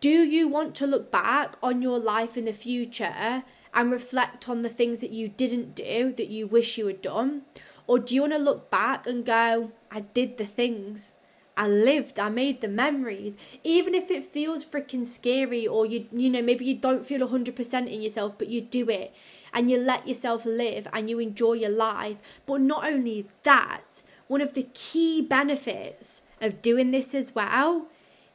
do 0.00 0.10
you 0.10 0.46
want 0.46 0.74
to 0.76 0.86
look 0.86 1.10
back 1.10 1.56
on 1.62 1.82
your 1.82 1.98
life 1.98 2.36
in 2.36 2.44
the 2.44 2.52
future 2.52 3.42
and 3.74 3.90
reflect 3.90 4.48
on 4.48 4.62
the 4.62 4.68
things 4.68 5.00
that 5.00 5.10
you 5.10 5.28
didn't 5.28 5.74
do 5.74 6.12
that 6.12 6.28
you 6.28 6.46
wish 6.46 6.78
you 6.78 6.86
had 6.86 7.02
done? 7.02 7.42
Or 7.86 7.98
do 7.98 8.14
you 8.14 8.22
want 8.22 8.32
to 8.32 8.38
look 8.38 8.70
back 8.70 9.06
and 9.06 9.24
go, 9.24 9.72
I 9.90 10.00
did 10.00 10.38
the 10.38 10.46
things? 10.46 11.14
I 11.56 11.68
lived, 11.68 12.18
I 12.18 12.30
made 12.30 12.60
the 12.60 12.68
memories. 12.68 13.36
Even 13.62 13.94
if 13.94 14.10
it 14.10 14.24
feels 14.24 14.64
freaking 14.64 15.06
scary 15.06 15.66
or 15.66 15.86
you 15.86 16.06
you 16.12 16.30
know, 16.30 16.42
maybe 16.42 16.64
you 16.64 16.74
don't 16.74 17.06
feel 17.06 17.26
100% 17.26 17.92
in 17.92 18.02
yourself, 18.02 18.36
but 18.38 18.48
you 18.48 18.60
do 18.60 18.88
it 18.90 19.14
and 19.52 19.70
you 19.70 19.78
let 19.78 20.08
yourself 20.08 20.44
live 20.44 20.88
and 20.92 21.08
you 21.08 21.18
enjoy 21.20 21.52
your 21.52 21.70
life. 21.70 22.16
But 22.44 22.60
not 22.60 22.86
only 22.86 23.28
that, 23.44 24.02
one 24.26 24.40
of 24.40 24.54
the 24.54 24.66
key 24.74 25.22
benefits 25.22 26.22
of 26.40 26.60
doing 26.60 26.90
this 26.90 27.14
as 27.14 27.34
well 27.34 27.86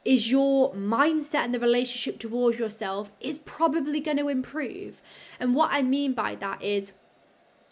is 0.04 0.30
your 0.30 0.72
mindset 0.74 1.44
and 1.44 1.54
the 1.54 1.60
relationship 1.60 2.18
towards 2.18 2.58
yourself 2.58 3.12
is 3.20 3.38
probably 3.38 4.00
going 4.00 4.16
to 4.16 4.28
improve. 4.28 5.02
And 5.38 5.54
what 5.54 5.70
I 5.72 5.82
mean 5.82 6.14
by 6.14 6.36
that 6.36 6.62
is 6.62 6.92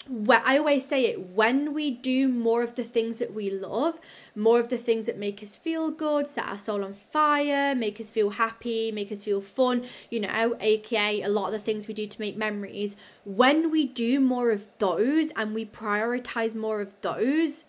where 0.08 0.42
I 0.44 0.56
always 0.56 0.86
say 0.86 1.04
it 1.06 1.30
when 1.30 1.74
we 1.74 1.90
do 1.90 2.28
more 2.28 2.62
of 2.62 2.74
the 2.74 2.84
things 2.84 3.18
that 3.18 3.34
we 3.34 3.50
love, 3.50 4.00
more 4.34 4.58
of 4.58 4.68
the 4.68 4.78
things 4.78 5.06
that 5.06 5.18
make 5.18 5.42
us 5.42 5.56
feel 5.56 5.90
good, 5.90 6.26
set 6.26 6.46
our 6.46 6.56
soul 6.56 6.84
on 6.84 6.94
fire, 6.94 7.74
make 7.74 8.00
us 8.00 8.10
feel 8.10 8.30
happy, 8.30 8.90
make 8.90 9.12
us 9.12 9.24
feel 9.24 9.40
fun, 9.40 9.84
you 10.10 10.20
know, 10.20 10.56
aka 10.60 11.22
a 11.22 11.28
lot 11.28 11.46
of 11.46 11.52
the 11.52 11.58
things 11.58 11.86
we 11.86 11.94
do 11.94 12.06
to 12.06 12.20
make 12.20 12.36
memories. 12.36 12.96
When 13.24 13.70
we 13.70 13.86
do 13.86 14.18
more 14.20 14.50
of 14.50 14.66
those 14.78 15.30
and 15.36 15.54
we 15.54 15.66
prioritize 15.66 16.54
more 16.54 16.80
of 16.80 16.94
those, 17.02 17.64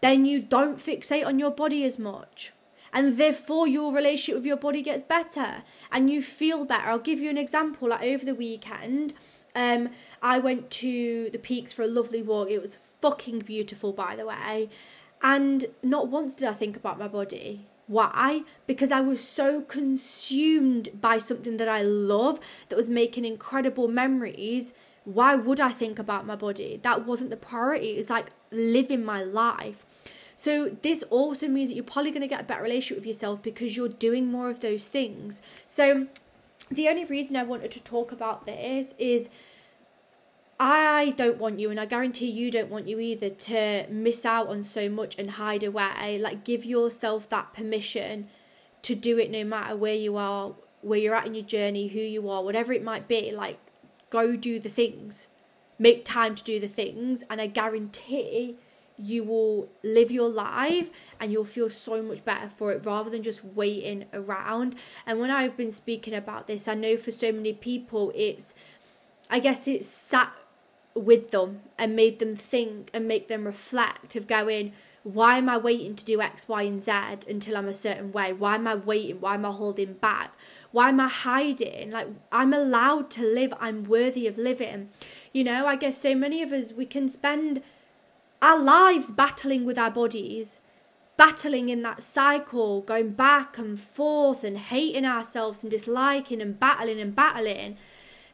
then 0.00 0.24
you 0.24 0.40
don't 0.40 0.78
fixate 0.78 1.26
on 1.26 1.38
your 1.38 1.50
body 1.50 1.84
as 1.84 1.98
much 1.98 2.52
and 2.96 3.18
therefore 3.18 3.68
your 3.68 3.92
relationship 3.92 4.36
with 4.36 4.46
your 4.46 4.56
body 4.56 4.80
gets 4.80 5.02
better 5.02 5.62
and 5.92 6.08
you 6.08 6.22
feel 6.22 6.64
better. 6.64 6.88
I'll 6.88 6.98
give 6.98 7.20
you 7.20 7.28
an 7.28 7.36
example. 7.36 7.90
Like 7.90 8.02
over 8.02 8.24
the 8.24 8.34
weekend, 8.34 9.12
um, 9.54 9.90
I 10.22 10.38
went 10.38 10.70
to 10.70 11.28
the 11.30 11.38
peaks 11.38 11.74
for 11.74 11.82
a 11.82 11.86
lovely 11.86 12.22
walk. 12.22 12.50
It 12.50 12.62
was 12.62 12.78
fucking 13.02 13.40
beautiful, 13.40 13.92
by 13.92 14.16
the 14.16 14.24
way. 14.24 14.70
And 15.22 15.66
not 15.82 16.08
once 16.08 16.34
did 16.34 16.48
I 16.48 16.54
think 16.54 16.74
about 16.74 16.98
my 16.98 17.06
body. 17.06 17.66
Why? 17.86 18.44
Because 18.66 18.90
I 18.90 19.02
was 19.02 19.22
so 19.22 19.60
consumed 19.60 20.88
by 20.98 21.18
something 21.18 21.58
that 21.58 21.68
I 21.68 21.82
love 21.82 22.40
that 22.70 22.76
was 22.76 22.88
making 22.88 23.26
incredible 23.26 23.88
memories. 23.88 24.72
Why 25.04 25.34
would 25.34 25.60
I 25.60 25.68
think 25.68 25.98
about 25.98 26.26
my 26.26 26.34
body? 26.34 26.80
That 26.82 27.04
wasn't 27.04 27.28
the 27.28 27.36
priority. 27.36 27.90
It's 27.90 28.08
like 28.08 28.30
living 28.50 29.04
my 29.04 29.22
life. 29.22 29.84
So 30.36 30.76
this 30.82 31.02
also 31.04 31.48
means 31.48 31.70
that 31.70 31.74
you're 31.74 31.84
probably 31.84 32.10
going 32.10 32.20
to 32.20 32.28
get 32.28 32.42
a 32.42 32.44
better 32.44 32.62
relationship 32.62 32.98
with 32.98 33.06
yourself 33.06 33.42
because 33.42 33.76
you're 33.76 33.88
doing 33.88 34.30
more 34.30 34.50
of 34.50 34.60
those 34.60 34.86
things. 34.86 35.40
So 35.66 36.06
the 36.70 36.88
only 36.88 37.04
reason 37.04 37.36
I 37.36 37.42
wanted 37.42 37.70
to 37.72 37.80
talk 37.80 38.12
about 38.12 38.44
this 38.44 38.94
is 38.98 39.30
I 40.58 41.14
don't 41.16 41.38
want 41.38 41.58
you, 41.58 41.70
and 41.70 41.78
I 41.78 41.86
guarantee 41.86 42.30
you 42.30 42.50
don't 42.50 42.70
want 42.70 42.88
you 42.88 42.98
either, 42.98 43.30
to 43.30 43.86
miss 43.90 44.24
out 44.24 44.48
on 44.48 44.62
so 44.62 44.88
much 44.88 45.18
and 45.18 45.32
hide 45.32 45.62
away. 45.62 46.18
Like, 46.18 46.44
give 46.44 46.64
yourself 46.64 47.28
that 47.30 47.52
permission 47.52 48.28
to 48.82 48.94
do 48.94 49.18
it 49.18 49.30
no 49.30 49.44
matter 49.44 49.76
where 49.76 49.94
you 49.94 50.16
are, 50.16 50.54
where 50.82 50.98
you're 50.98 51.14
at 51.14 51.26
in 51.26 51.34
your 51.34 51.44
journey, 51.44 51.88
who 51.88 52.00
you 52.00 52.28
are, 52.28 52.42
whatever 52.42 52.72
it 52.72 52.82
might 52.82 53.08
be. 53.08 53.32
Like, 53.32 53.58
go 54.08 54.36
do 54.36 54.58
the 54.58 54.68
things, 54.68 55.28
make 55.78 56.04
time 56.04 56.34
to 56.34 56.44
do 56.44 56.58
the 56.58 56.68
things, 56.68 57.22
and 57.28 57.40
I 57.40 57.48
guarantee 57.48 58.56
you 58.98 59.24
will 59.24 59.68
live 59.82 60.10
your 60.10 60.28
life 60.28 60.90
and 61.20 61.32
you'll 61.32 61.44
feel 61.44 61.70
so 61.70 62.02
much 62.02 62.24
better 62.24 62.48
for 62.48 62.72
it 62.72 62.84
rather 62.84 63.10
than 63.10 63.22
just 63.22 63.44
waiting 63.44 64.04
around. 64.12 64.76
And 65.06 65.20
when 65.20 65.30
I've 65.30 65.56
been 65.56 65.70
speaking 65.70 66.14
about 66.14 66.46
this, 66.46 66.68
I 66.68 66.74
know 66.74 66.96
for 66.96 67.10
so 67.10 67.32
many 67.32 67.52
people, 67.52 68.12
it's, 68.14 68.54
I 69.30 69.38
guess 69.38 69.68
it's 69.68 69.86
sat 69.86 70.32
with 70.94 71.30
them 71.30 71.60
and 71.78 71.94
made 71.94 72.18
them 72.18 72.34
think 72.34 72.90
and 72.94 73.06
make 73.06 73.28
them 73.28 73.44
reflect 73.44 74.16
of 74.16 74.26
going, 74.26 74.72
why 75.02 75.38
am 75.38 75.48
I 75.48 75.56
waiting 75.56 75.94
to 75.94 76.04
do 76.04 76.20
X, 76.20 76.48
Y, 76.48 76.62
and 76.62 76.80
Z 76.80 76.90
until 77.28 77.56
I'm 77.56 77.68
a 77.68 77.74
certain 77.74 78.10
way? 78.10 78.32
Why 78.32 78.56
am 78.56 78.66
I 78.66 78.74
waiting? 78.74 79.20
Why 79.20 79.34
am 79.34 79.44
I 79.44 79.52
holding 79.52 79.92
back? 79.92 80.32
Why 80.72 80.88
am 80.88 80.98
I 80.98 81.06
hiding? 81.06 81.92
Like, 81.92 82.08
I'm 82.32 82.52
allowed 82.52 83.08
to 83.10 83.22
live. 83.22 83.54
I'm 83.60 83.84
worthy 83.84 84.26
of 84.26 84.36
living. 84.36 84.88
You 85.32 85.44
know, 85.44 85.66
I 85.66 85.76
guess 85.76 85.96
so 85.96 86.16
many 86.16 86.42
of 86.42 86.50
us, 86.50 86.72
we 86.72 86.86
can 86.86 87.08
spend 87.08 87.62
our 88.42 88.58
lives 88.58 89.10
battling 89.10 89.64
with 89.64 89.78
our 89.78 89.90
bodies, 89.90 90.60
battling 91.16 91.68
in 91.68 91.82
that 91.82 92.02
cycle, 92.02 92.82
going 92.82 93.10
back 93.10 93.58
and 93.58 93.80
forth 93.80 94.44
and 94.44 94.58
hating 94.58 95.06
ourselves 95.06 95.62
and 95.62 95.70
disliking 95.70 96.42
and 96.42 96.60
battling 96.60 97.00
and 97.00 97.14
battling. 97.14 97.76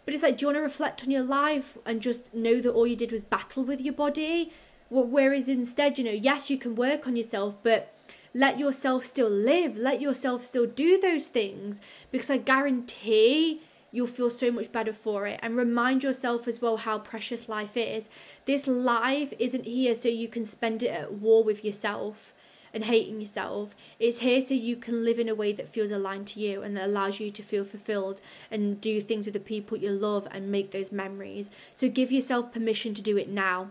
But 0.04 0.14
it's 0.14 0.22
like, 0.22 0.36
do 0.36 0.42
you 0.42 0.46
want 0.48 0.56
to 0.56 0.62
reflect 0.62 1.02
on 1.04 1.10
your 1.10 1.22
life 1.22 1.78
and 1.86 2.02
just 2.02 2.34
know 2.34 2.60
that 2.60 2.72
all 2.72 2.86
you 2.86 2.96
did 2.96 3.12
was 3.12 3.24
battle 3.24 3.62
with 3.62 3.80
your 3.80 3.94
body? 3.94 4.52
Whereas 4.90 5.48
instead, 5.48 5.96
you 5.96 6.04
know, 6.04 6.10
yes, 6.10 6.50
you 6.50 6.58
can 6.58 6.74
work 6.74 7.06
on 7.06 7.16
yourself, 7.16 7.54
but 7.62 7.94
let 8.34 8.58
yourself 8.58 9.06
still 9.06 9.30
live, 9.30 9.76
let 9.76 10.00
yourself 10.00 10.44
still 10.44 10.66
do 10.66 10.98
those 11.00 11.28
things 11.28 11.80
because 12.10 12.30
I 12.30 12.38
guarantee 12.38 13.62
you'll 13.92 14.06
feel 14.06 14.30
so 14.30 14.50
much 14.50 14.72
better 14.72 14.92
for 14.92 15.26
it. 15.26 15.38
And 15.42 15.56
remind 15.56 16.02
yourself 16.02 16.48
as 16.48 16.60
well 16.60 16.78
how 16.78 16.98
precious 16.98 17.48
life 17.48 17.76
is. 17.76 18.08
This 18.46 18.66
life 18.66 19.32
isn't 19.38 19.66
here 19.66 19.94
so 19.94 20.08
you 20.08 20.26
can 20.26 20.44
spend 20.44 20.82
it 20.82 20.88
at 20.88 21.12
war 21.12 21.44
with 21.44 21.64
yourself 21.64 22.34
and 22.74 22.84
hating 22.84 23.20
yourself. 23.20 23.76
It's 24.00 24.20
here 24.20 24.40
so 24.40 24.54
you 24.54 24.76
can 24.76 25.04
live 25.04 25.18
in 25.18 25.28
a 25.28 25.34
way 25.34 25.52
that 25.52 25.68
feels 25.68 25.90
aligned 25.90 26.26
to 26.28 26.40
you 26.40 26.62
and 26.62 26.76
that 26.76 26.86
allows 26.86 27.20
you 27.20 27.30
to 27.30 27.42
feel 27.42 27.64
fulfilled 27.64 28.20
and 28.50 28.80
do 28.80 29.00
things 29.00 29.26
with 29.26 29.34
the 29.34 29.40
people 29.40 29.76
you 29.76 29.90
love 29.90 30.26
and 30.30 30.50
make 30.50 30.70
those 30.70 30.90
memories. 30.90 31.50
So 31.74 31.88
give 31.88 32.10
yourself 32.10 32.52
permission 32.52 32.94
to 32.94 33.02
do 33.02 33.16
it 33.16 33.28
now. 33.28 33.68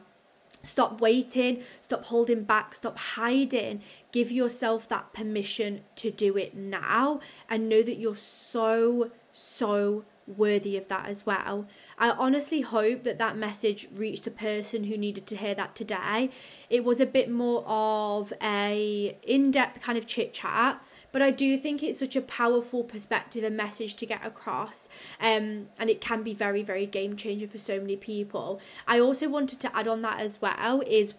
Stop 0.63 1.01
waiting, 1.01 1.63
stop 1.81 2.05
holding 2.05 2.43
back, 2.43 2.75
stop 2.75 2.97
hiding. 2.97 3.81
Give 4.11 4.31
yourself 4.31 4.87
that 4.89 5.11
permission 5.11 5.81
to 5.95 6.11
do 6.11 6.37
it 6.37 6.55
now 6.55 7.19
and 7.49 7.67
know 7.67 7.81
that 7.81 7.97
you're 7.97 8.15
so, 8.15 9.09
so 9.33 10.05
worthy 10.27 10.77
of 10.77 10.87
that 10.87 11.07
as 11.07 11.25
well. 11.25 11.67
I 11.97 12.11
honestly 12.11 12.61
hope 12.61 13.03
that 13.03 13.17
that 13.17 13.37
message 13.37 13.87
reached 13.93 14.27
a 14.27 14.31
person 14.31 14.85
who 14.85 14.97
needed 14.97 15.27
to 15.27 15.35
hear 15.35 15.55
that 15.55 15.75
today. 15.75 16.29
It 16.69 16.83
was 16.83 16.99
a 16.99 17.05
bit 17.05 17.29
more 17.29 17.63
of 17.67 18.31
a 18.41 19.17
in-depth 19.23 19.81
kind 19.81 19.97
of 19.97 20.07
chit 20.07 20.33
chat, 20.33 20.81
but 21.11 21.21
I 21.21 21.31
do 21.31 21.57
think 21.57 21.83
it's 21.83 21.99
such 21.99 22.15
a 22.15 22.21
powerful 22.21 22.83
perspective 22.83 23.43
and 23.43 23.57
message 23.57 23.95
to 23.95 24.05
get 24.05 24.25
across. 24.25 24.87
Um, 25.19 25.67
and 25.77 25.89
it 25.89 26.01
can 26.01 26.23
be 26.23 26.33
very, 26.33 26.63
very 26.63 26.85
game 26.85 27.15
changing 27.15 27.49
for 27.49 27.59
so 27.59 27.79
many 27.79 27.97
people. 27.97 28.61
I 28.87 28.99
also 28.99 29.27
wanted 29.27 29.59
to 29.61 29.75
add 29.75 29.87
on 29.87 30.01
that 30.03 30.21
as 30.21 30.41
well 30.41 30.81
is 30.87 31.15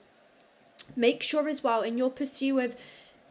make 0.97 1.23
sure 1.23 1.49
as 1.49 1.63
well 1.63 1.83
in 1.83 1.99
your 1.99 2.11
pursuit 2.11 2.59
of 2.59 2.77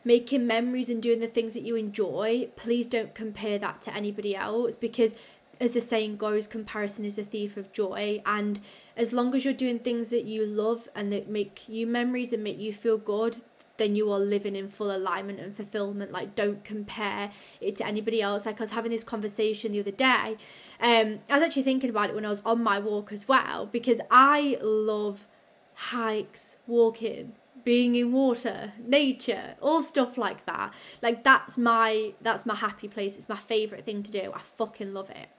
making 0.04 0.48
memories 0.48 0.90
and 0.90 1.02
doing 1.02 1.20
the 1.20 1.28
things 1.28 1.54
that 1.54 1.64
you 1.64 1.76
enjoy, 1.76 2.50
please 2.56 2.88
don't 2.88 3.14
compare 3.14 3.60
that 3.60 3.82
to 3.84 3.94
anybody 3.94 4.36
else 4.36 4.76
because 4.76 5.14
as 5.60 5.74
the 5.74 5.82
saying 5.82 6.18
goes, 6.18 6.48
comparison 6.48 7.06
is 7.06 7.20
a 7.20 7.24
thief 7.24 7.56
of 7.56 7.72
joy. 7.72 8.20
And 8.26 8.60
as 8.98 9.14
long 9.14 9.36
as 9.36 9.46
you're 9.46 9.54
doing 9.54 9.78
things 9.78 10.10
that 10.10 10.26
you 10.26 10.44
love 10.44 10.90
and 10.96 11.14
that 11.14 11.30
make 11.30 11.70
you 11.70 11.86
memories 11.86 12.34
and 12.34 12.44
make 12.44 12.58
you 12.58 12.74
feel 12.74 12.98
good, 12.98 13.40
then 13.78 13.96
you 13.96 14.12
are 14.12 14.20
living 14.20 14.56
in 14.56 14.68
full 14.68 14.96
alignment 14.96 15.40
and 15.40 15.56
fulfillment. 15.56 16.12
Like, 16.12 16.34
don't 16.34 16.64
compare 16.64 17.30
it 17.62 17.76
to 17.76 17.86
anybody 17.86 18.24
else. 18.24 18.48
Like, 18.48 18.60
I 18.60 18.64
was 18.64 18.72
having 18.72 18.92
this 18.92 19.04
conversation 19.04 19.72
the 19.72 19.82
other 19.82 19.92
day. 19.92 20.38
Um, 20.80 21.20
I 21.30 21.36
was 21.36 21.44
actually 21.44 21.64
thinking 21.64 21.92
about 21.92 22.10
it 22.10 22.16
when 22.16 22.26
I 22.26 22.30
was 22.30 22.42
on 22.44 22.64
my 22.64 22.80
walk 22.80 23.12
as 23.12 23.28
well, 23.28 23.68
because 23.68 24.02
I 24.10 24.58
love 24.64 25.28
hikes, 25.76 26.58
walking, 26.66 27.34
being 27.64 27.96
in 27.96 28.12
water 28.12 28.74
nature 28.80 29.56
all 29.62 29.84
stuff 29.84 30.18
like 30.18 30.46
that 30.46 30.74
like 31.02 31.24
that's 31.24 31.58
my 31.58 32.12
that's 32.22 32.46
my 32.46 32.56
happy 32.56 32.88
place 32.88 33.16
it's 33.16 33.30
my 33.30 33.36
favorite 33.36 33.86
thing 33.86 34.02
to 34.04 34.12
do 34.12 34.32
i 34.34 34.40
fucking 34.40 34.94
love 34.94 35.10
it 35.10 35.30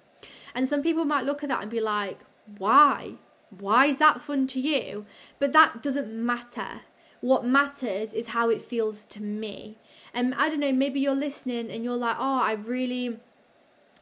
and 0.55 0.69
some 0.69 0.83
people 0.83 1.05
might 1.05 1.25
look 1.25 1.43
at 1.43 1.49
that 1.49 1.63
and 1.63 1.71
be 1.71 1.81
like, 1.81 2.21
why? 2.59 3.15
Why 3.51 3.87
is 3.87 3.99
that 3.99 4.23
fun 4.23 4.47
to 4.49 4.61
you? 4.61 5.07
But 5.39 5.53
that 5.53 5.83
doesn't 5.83 6.13
matter. 6.13 6.83
What 7.21 7.45
matters 7.45 8.13
is 8.13 8.29
how 8.29 8.51
it 8.51 8.63
feels 8.63 9.05
to 9.07 9.23
me. 9.23 9.79
And 10.15 10.35
I 10.35 10.49
don't 10.49 10.61
know, 10.61 10.73
maybe 10.73 11.01
you're 11.01 11.15
listening 11.15 11.71
and 11.71 11.85
you're 11.85 11.97
like, 11.97 12.17
oh, 12.19 12.41
I 12.43 12.53
really, 12.53 13.19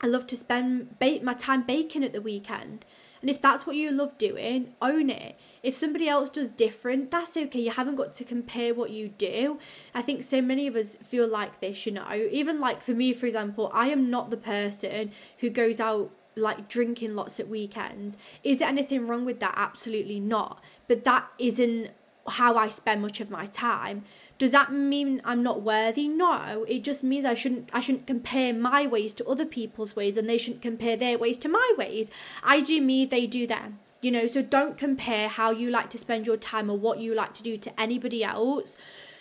I 0.00 0.06
love 0.06 0.26
to 0.28 0.36
spend 0.36 0.96
my 1.00 1.34
time 1.34 1.62
baking 1.62 2.04
at 2.04 2.12
the 2.12 2.20
weekend. 2.20 2.84
And 3.20 3.28
if 3.28 3.40
that's 3.40 3.66
what 3.66 3.76
you 3.76 3.90
love 3.90 4.16
doing, 4.18 4.74
own 4.80 5.10
it. 5.10 5.38
If 5.62 5.74
somebody 5.74 6.08
else 6.08 6.30
does 6.30 6.50
different, 6.50 7.10
that's 7.10 7.36
okay. 7.36 7.60
You 7.60 7.70
haven't 7.70 7.96
got 7.96 8.14
to 8.14 8.24
compare 8.24 8.72
what 8.72 8.90
you 8.90 9.08
do. 9.08 9.58
I 9.94 10.02
think 10.02 10.22
so 10.22 10.40
many 10.40 10.66
of 10.66 10.74
us 10.74 10.96
feel 10.96 11.28
like 11.28 11.60
this, 11.60 11.84
you 11.84 11.92
know. 11.92 12.28
Even 12.30 12.60
like 12.60 12.82
for 12.82 12.92
me, 12.92 13.12
for 13.12 13.26
example, 13.26 13.70
I 13.74 13.88
am 13.88 14.10
not 14.10 14.30
the 14.30 14.36
person 14.36 15.12
who 15.38 15.50
goes 15.50 15.80
out 15.80 16.10
like 16.36 16.68
drinking 16.68 17.14
lots 17.14 17.38
at 17.40 17.48
weekends. 17.48 18.16
Is 18.42 18.60
there 18.60 18.68
anything 18.68 19.06
wrong 19.06 19.24
with 19.24 19.40
that? 19.40 19.54
Absolutely 19.56 20.20
not. 20.20 20.62
But 20.88 21.04
that 21.04 21.28
isn't 21.38 21.90
how 22.30 22.56
I 22.56 22.68
spend 22.68 23.02
much 23.02 23.20
of 23.20 23.30
my 23.30 23.46
time. 23.46 24.04
Does 24.38 24.52
that 24.52 24.72
mean 24.72 25.20
I'm 25.24 25.42
not 25.42 25.62
worthy? 25.62 26.08
No. 26.08 26.64
It 26.68 26.82
just 26.82 27.04
means 27.04 27.24
I 27.24 27.34
shouldn't 27.34 27.68
I 27.72 27.80
shouldn't 27.80 28.06
compare 28.06 28.54
my 28.54 28.86
ways 28.86 29.12
to 29.14 29.26
other 29.26 29.44
people's 29.44 29.94
ways 29.94 30.16
and 30.16 30.28
they 30.28 30.38
shouldn't 30.38 30.62
compare 30.62 30.96
their 30.96 31.18
ways 31.18 31.36
to 31.38 31.48
my 31.48 31.74
ways. 31.76 32.10
I 32.42 32.60
do 32.60 32.80
me, 32.80 33.04
they 33.04 33.26
do 33.26 33.46
them. 33.46 33.80
You 34.00 34.10
know, 34.10 34.26
so 34.26 34.40
don't 34.40 34.78
compare 34.78 35.28
how 35.28 35.50
you 35.50 35.70
like 35.70 35.90
to 35.90 35.98
spend 35.98 36.26
your 36.26 36.38
time 36.38 36.70
or 36.70 36.78
what 36.78 37.00
you 37.00 37.14
like 37.14 37.34
to 37.34 37.42
do 37.42 37.58
to 37.58 37.80
anybody 37.80 38.24
else. 38.24 38.76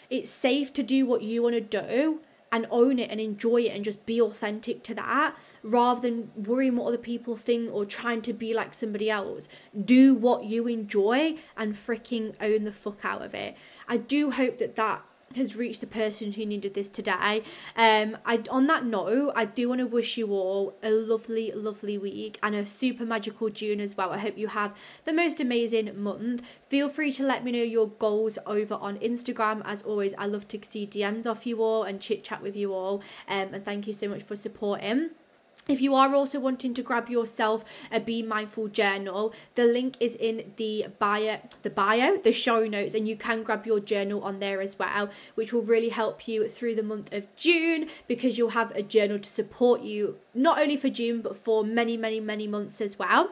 It's 0.09 0.31
safe 0.31 0.71
to 0.73 0.83
do 0.83 1.05
what 1.05 1.21
you 1.21 1.43
want 1.43 1.55
to 1.55 1.61
do 1.61 2.21
and 2.51 2.65
own 2.71 2.99
it 2.99 3.09
and 3.09 3.19
enjoy 3.19 3.61
it 3.61 3.69
and 3.69 3.83
just 3.83 4.05
be 4.05 4.21
authentic 4.21 4.83
to 4.83 4.95
that 4.95 5.35
rather 5.63 6.01
than 6.01 6.31
worrying 6.35 6.75
what 6.75 6.87
other 6.87 6.97
people 6.97 7.35
think 7.35 7.73
or 7.73 7.85
trying 7.85 8.21
to 8.21 8.33
be 8.33 8.53
like 8.53 8.73
somebody 8.73 9.09
else. 9.09 9.47
Do 9.85 10.15
what 10.15 10.45
you 10.45 10.67
enjoy 10.67 11.37
and 11.55 11.73
freaking 11.73 12.33
own 12.41 12.63
the 12.63 12.71
fuck 12.71 13.03
out 13.03 13.21
of 13.21 13.33
it. 13.33 13.55
I 13.87 13.97
do 13.97 14.31
hope 14.31 14.57
that 14.59 14.75
that 14.75 15.03
has 15.35 15.55
reached 15.55 15.81
the 15.81 15.87
person 15.87 16.33
who 16.33 16.45
needed 16.45 16.73
this 16.73 16.89
today. 16.89 17.43
Um, 17.75 18.17
I 18.25 18.43
on 18.49 18.67
that 18.67 18.85
note, 18.85 19.33
I 19.35 19.45
do 19.45 19.69
want 19.69 19.79
to 19.79 19.87
wish 19.87 20.17
you 20.17 20.31
all 20.31 20.75
a 20.83 20.91
lovely, 20.91 21.51
lovely 21.51 21.97
week 21.97 22.39
and 22.41 22.55
a 22.55 22.65
super 22.65 23.05
magical 23.05 23.49
June 23.49 23.79
as 23.79 23.95
well. 23.95 24.11
I 24.11 24.17
hope 24.17 24.37
you 24.37 24.47
have 24.47 24.75
the 25.05 25.13
most 25.13 25.39
amazing 25.39 26.01
month. 26.01 26.41
Feel 26.67 26.89
free 26.89 27.11
to 27.13 27.23
let 27.23 27.43
me 27.43 27.51
know 27.51 27.63
your 27.63 27.87
goals 27.87 28.37
over 28.45 28.75
on 28.75 28.97
Instagram. 28.99 29.61
As 29.65 29.81
always, 29.81 30.13
I 30.17 30.25
love 30.25 30.47
to 30.49 30.59
see 30.63 30.87
DMs 30.87 31.29
off 31.29 31.45
you 31.45 31.61
all 31.61 31.83
and 31.83 32.01
chit 32.01 32.23
chat 32.23 32.41
with 32.41 32.55
you 32.55 32.73
all. 32.73 33.01
Um, 33.27 33.53
and 33.53 33.65
thank 33.65 33.87
you 33.87 33.93
so 33.93 34.07
much 34.07 34.23
for 34.23 34.35
supporting. 34.35 35.11
If 35.69 35.81
you 35.81 35.93
are 35.93 36.15
also 36.15 36.39
wanting 36.39 36.73
to 36.73 36.81
grab 36.81 37.09
yourself 37.09 37.63
a 37.91 37.99
Be 37.99 38.23
Mindful 38.23 38.69
journal, 38.69 39.35
the 39.53 39.65
link 39.65 39.97
is 39.99 40.15
in 40.15 40.53
the 40.55 40.87
bio, 40.97 41.37
the 41.61 41.69
bio, 41.69 42.17
the 42.17 42.31
show 42.31 42.65
notes, 42.65 42.95
and 42.95 43.07
you 43.07 43.15
can 43.15 43.43
grab 43.43 43.67
your 43.67 43.79
journal 43.79 44.23
on 44.23 44.39
there 44.39 44.61
as 44.61 44.79
well, 44.79 45.11
which 45.35 45.53
will 45.53 45.61
really 45.61 45.89
help 45.89 46.27
you 46.27 46.49
through 46.49 46.73
the 46.73 46.81
month 46.81 47.13
of 47.13 47.27
June 47.35 47.87
because 48.07 48.35
you'll 48.35 48.49
have 48.49 48.71
a 48.71 48.81
journal 48.81 49.19
to 49.19 49.29
support 49.29 49.83
you 49.83 50.17
not 50.33 50.59
only 50.59 50.77
for 50.77 50.89
June 50.89 51.21
but 51.21 51.35
for 51.35 51.63
many, 51.63 51.97
many, 51.97 52.19
many 52.19 52.47
months 52.47 52.81
as 52.81 52.97
well. 52.97 53.29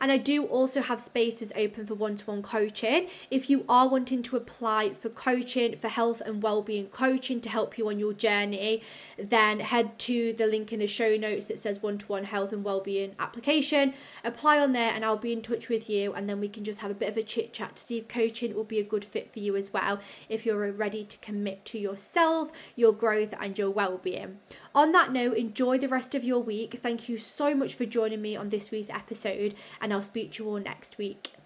And 0.00 0.12
I 0.12 0.16
do 0.16 0.44
also 0.44 0.82
have 0.82 1.00
spaces 1.00 1.52
open 1.56 1.86
for 1.86 1.94
one 1.94 2.16
to 2.16 2.24
one 2.26 2.42
coaching. 2.42 3.08
If 3.30 3.48
you 3.48 3.64
are 3.68 3.88
wanting 3.88 4.22
to 4.24 4.36
apply 4.36 4.94
for 4.94 5.08
coaching, 5.08 5.76
for 5.76 5.88
health 5.88 6.22
and 6.24 6.42
well-being 6.42 6.86
coaching 6.86 7.40
to 7.40 7.48
help 7.48 7.78
you 7.78 7.88
on 7.88 7.98
your 7.98 8.12
journey, 8.12 8.82
then 9.18 9.60
head 9.60 9.98
to 10.00 10.32
the 10.32 10.46
link 10.46 10.72
in 10.72 10.80
the 10.80 10.86
show 10.86 11.16
notes 11.16 11.46
that 11.46 11.58
says 11.58 11.79
one 11.82 11.98
to 11.98 12.06
one 12.06 12.24
health 12.24 12.52
and 12.52 12.64
well-being 12.64 13.14
application. 13.18 13.94
Apply 14.24 14.58
on 14.58 14.72
there 14.72 14.90
and 14.90 15.04
I'll 15.04 15.16
be 15.16 15.32
in 15.32 15.42
touch 15.42 15.68
with 15.68 15.88
you 15.88 16.12
and 16.12 16.28
then 16.28 16.40
we 16.40 16.48
can 16.48 16.64
just 16.64 16.80
have 16.80 16.90
a 16.90 16.94
bit 16.94 17.08
of 17.08 17.16
a 17.16 17.22
chit 17.22 17.52
chat 17.52 17.76
to 17.76 17.82
see 17.82 17.98
if 17.98 18.08
coaching 18.08 18.54
will 18.54 18.64
be 18.64 18.78
a 18.78 18.84
good 18.84 19.04
fit 19.04 19.32
for 19.32 19.38
you 19.38 19.56
as 19.56 19.72
well 19.72 20.00
if 20.28 20.44
you're 20.46 20.70
ready 20.72 21.04
to 21.04 21.18
commit 21.18 21.64
to 21.66 21.78
yourself, 21.78 22.52
your 22.76 22.92
growth 22.92 23.34
and 23.40 23.58
your 23.58 23.70
well-being. 23.70 24.38
On 24.74 24.92
that 24.92 25.12
note, 25.12 25.36
enjoy 25.36 25.78
the 25.78 25.88
rest 25.88 26.14
of 26.14 26.24
your 26.24 26.40
week. 26.40 26.78
Thank 26.82 27.08
you 27.08 27.16
so 27.16 27.54
much 27.54 27.74
for 27.74 27.86
joining 27.86 28.22
me 28.22 28.36
on 28.36 28.50
this 28.50 28.70
week's 28.70 28.90
episode, 28.90 29.54
and 29.80 29.92
I'll 29.92 30.02
speak 30.02 30.32
to 30.32 30.44
you 30.44 30.50
all 30.50 30.60
next 30.60 30.98
week. 30.98 31.39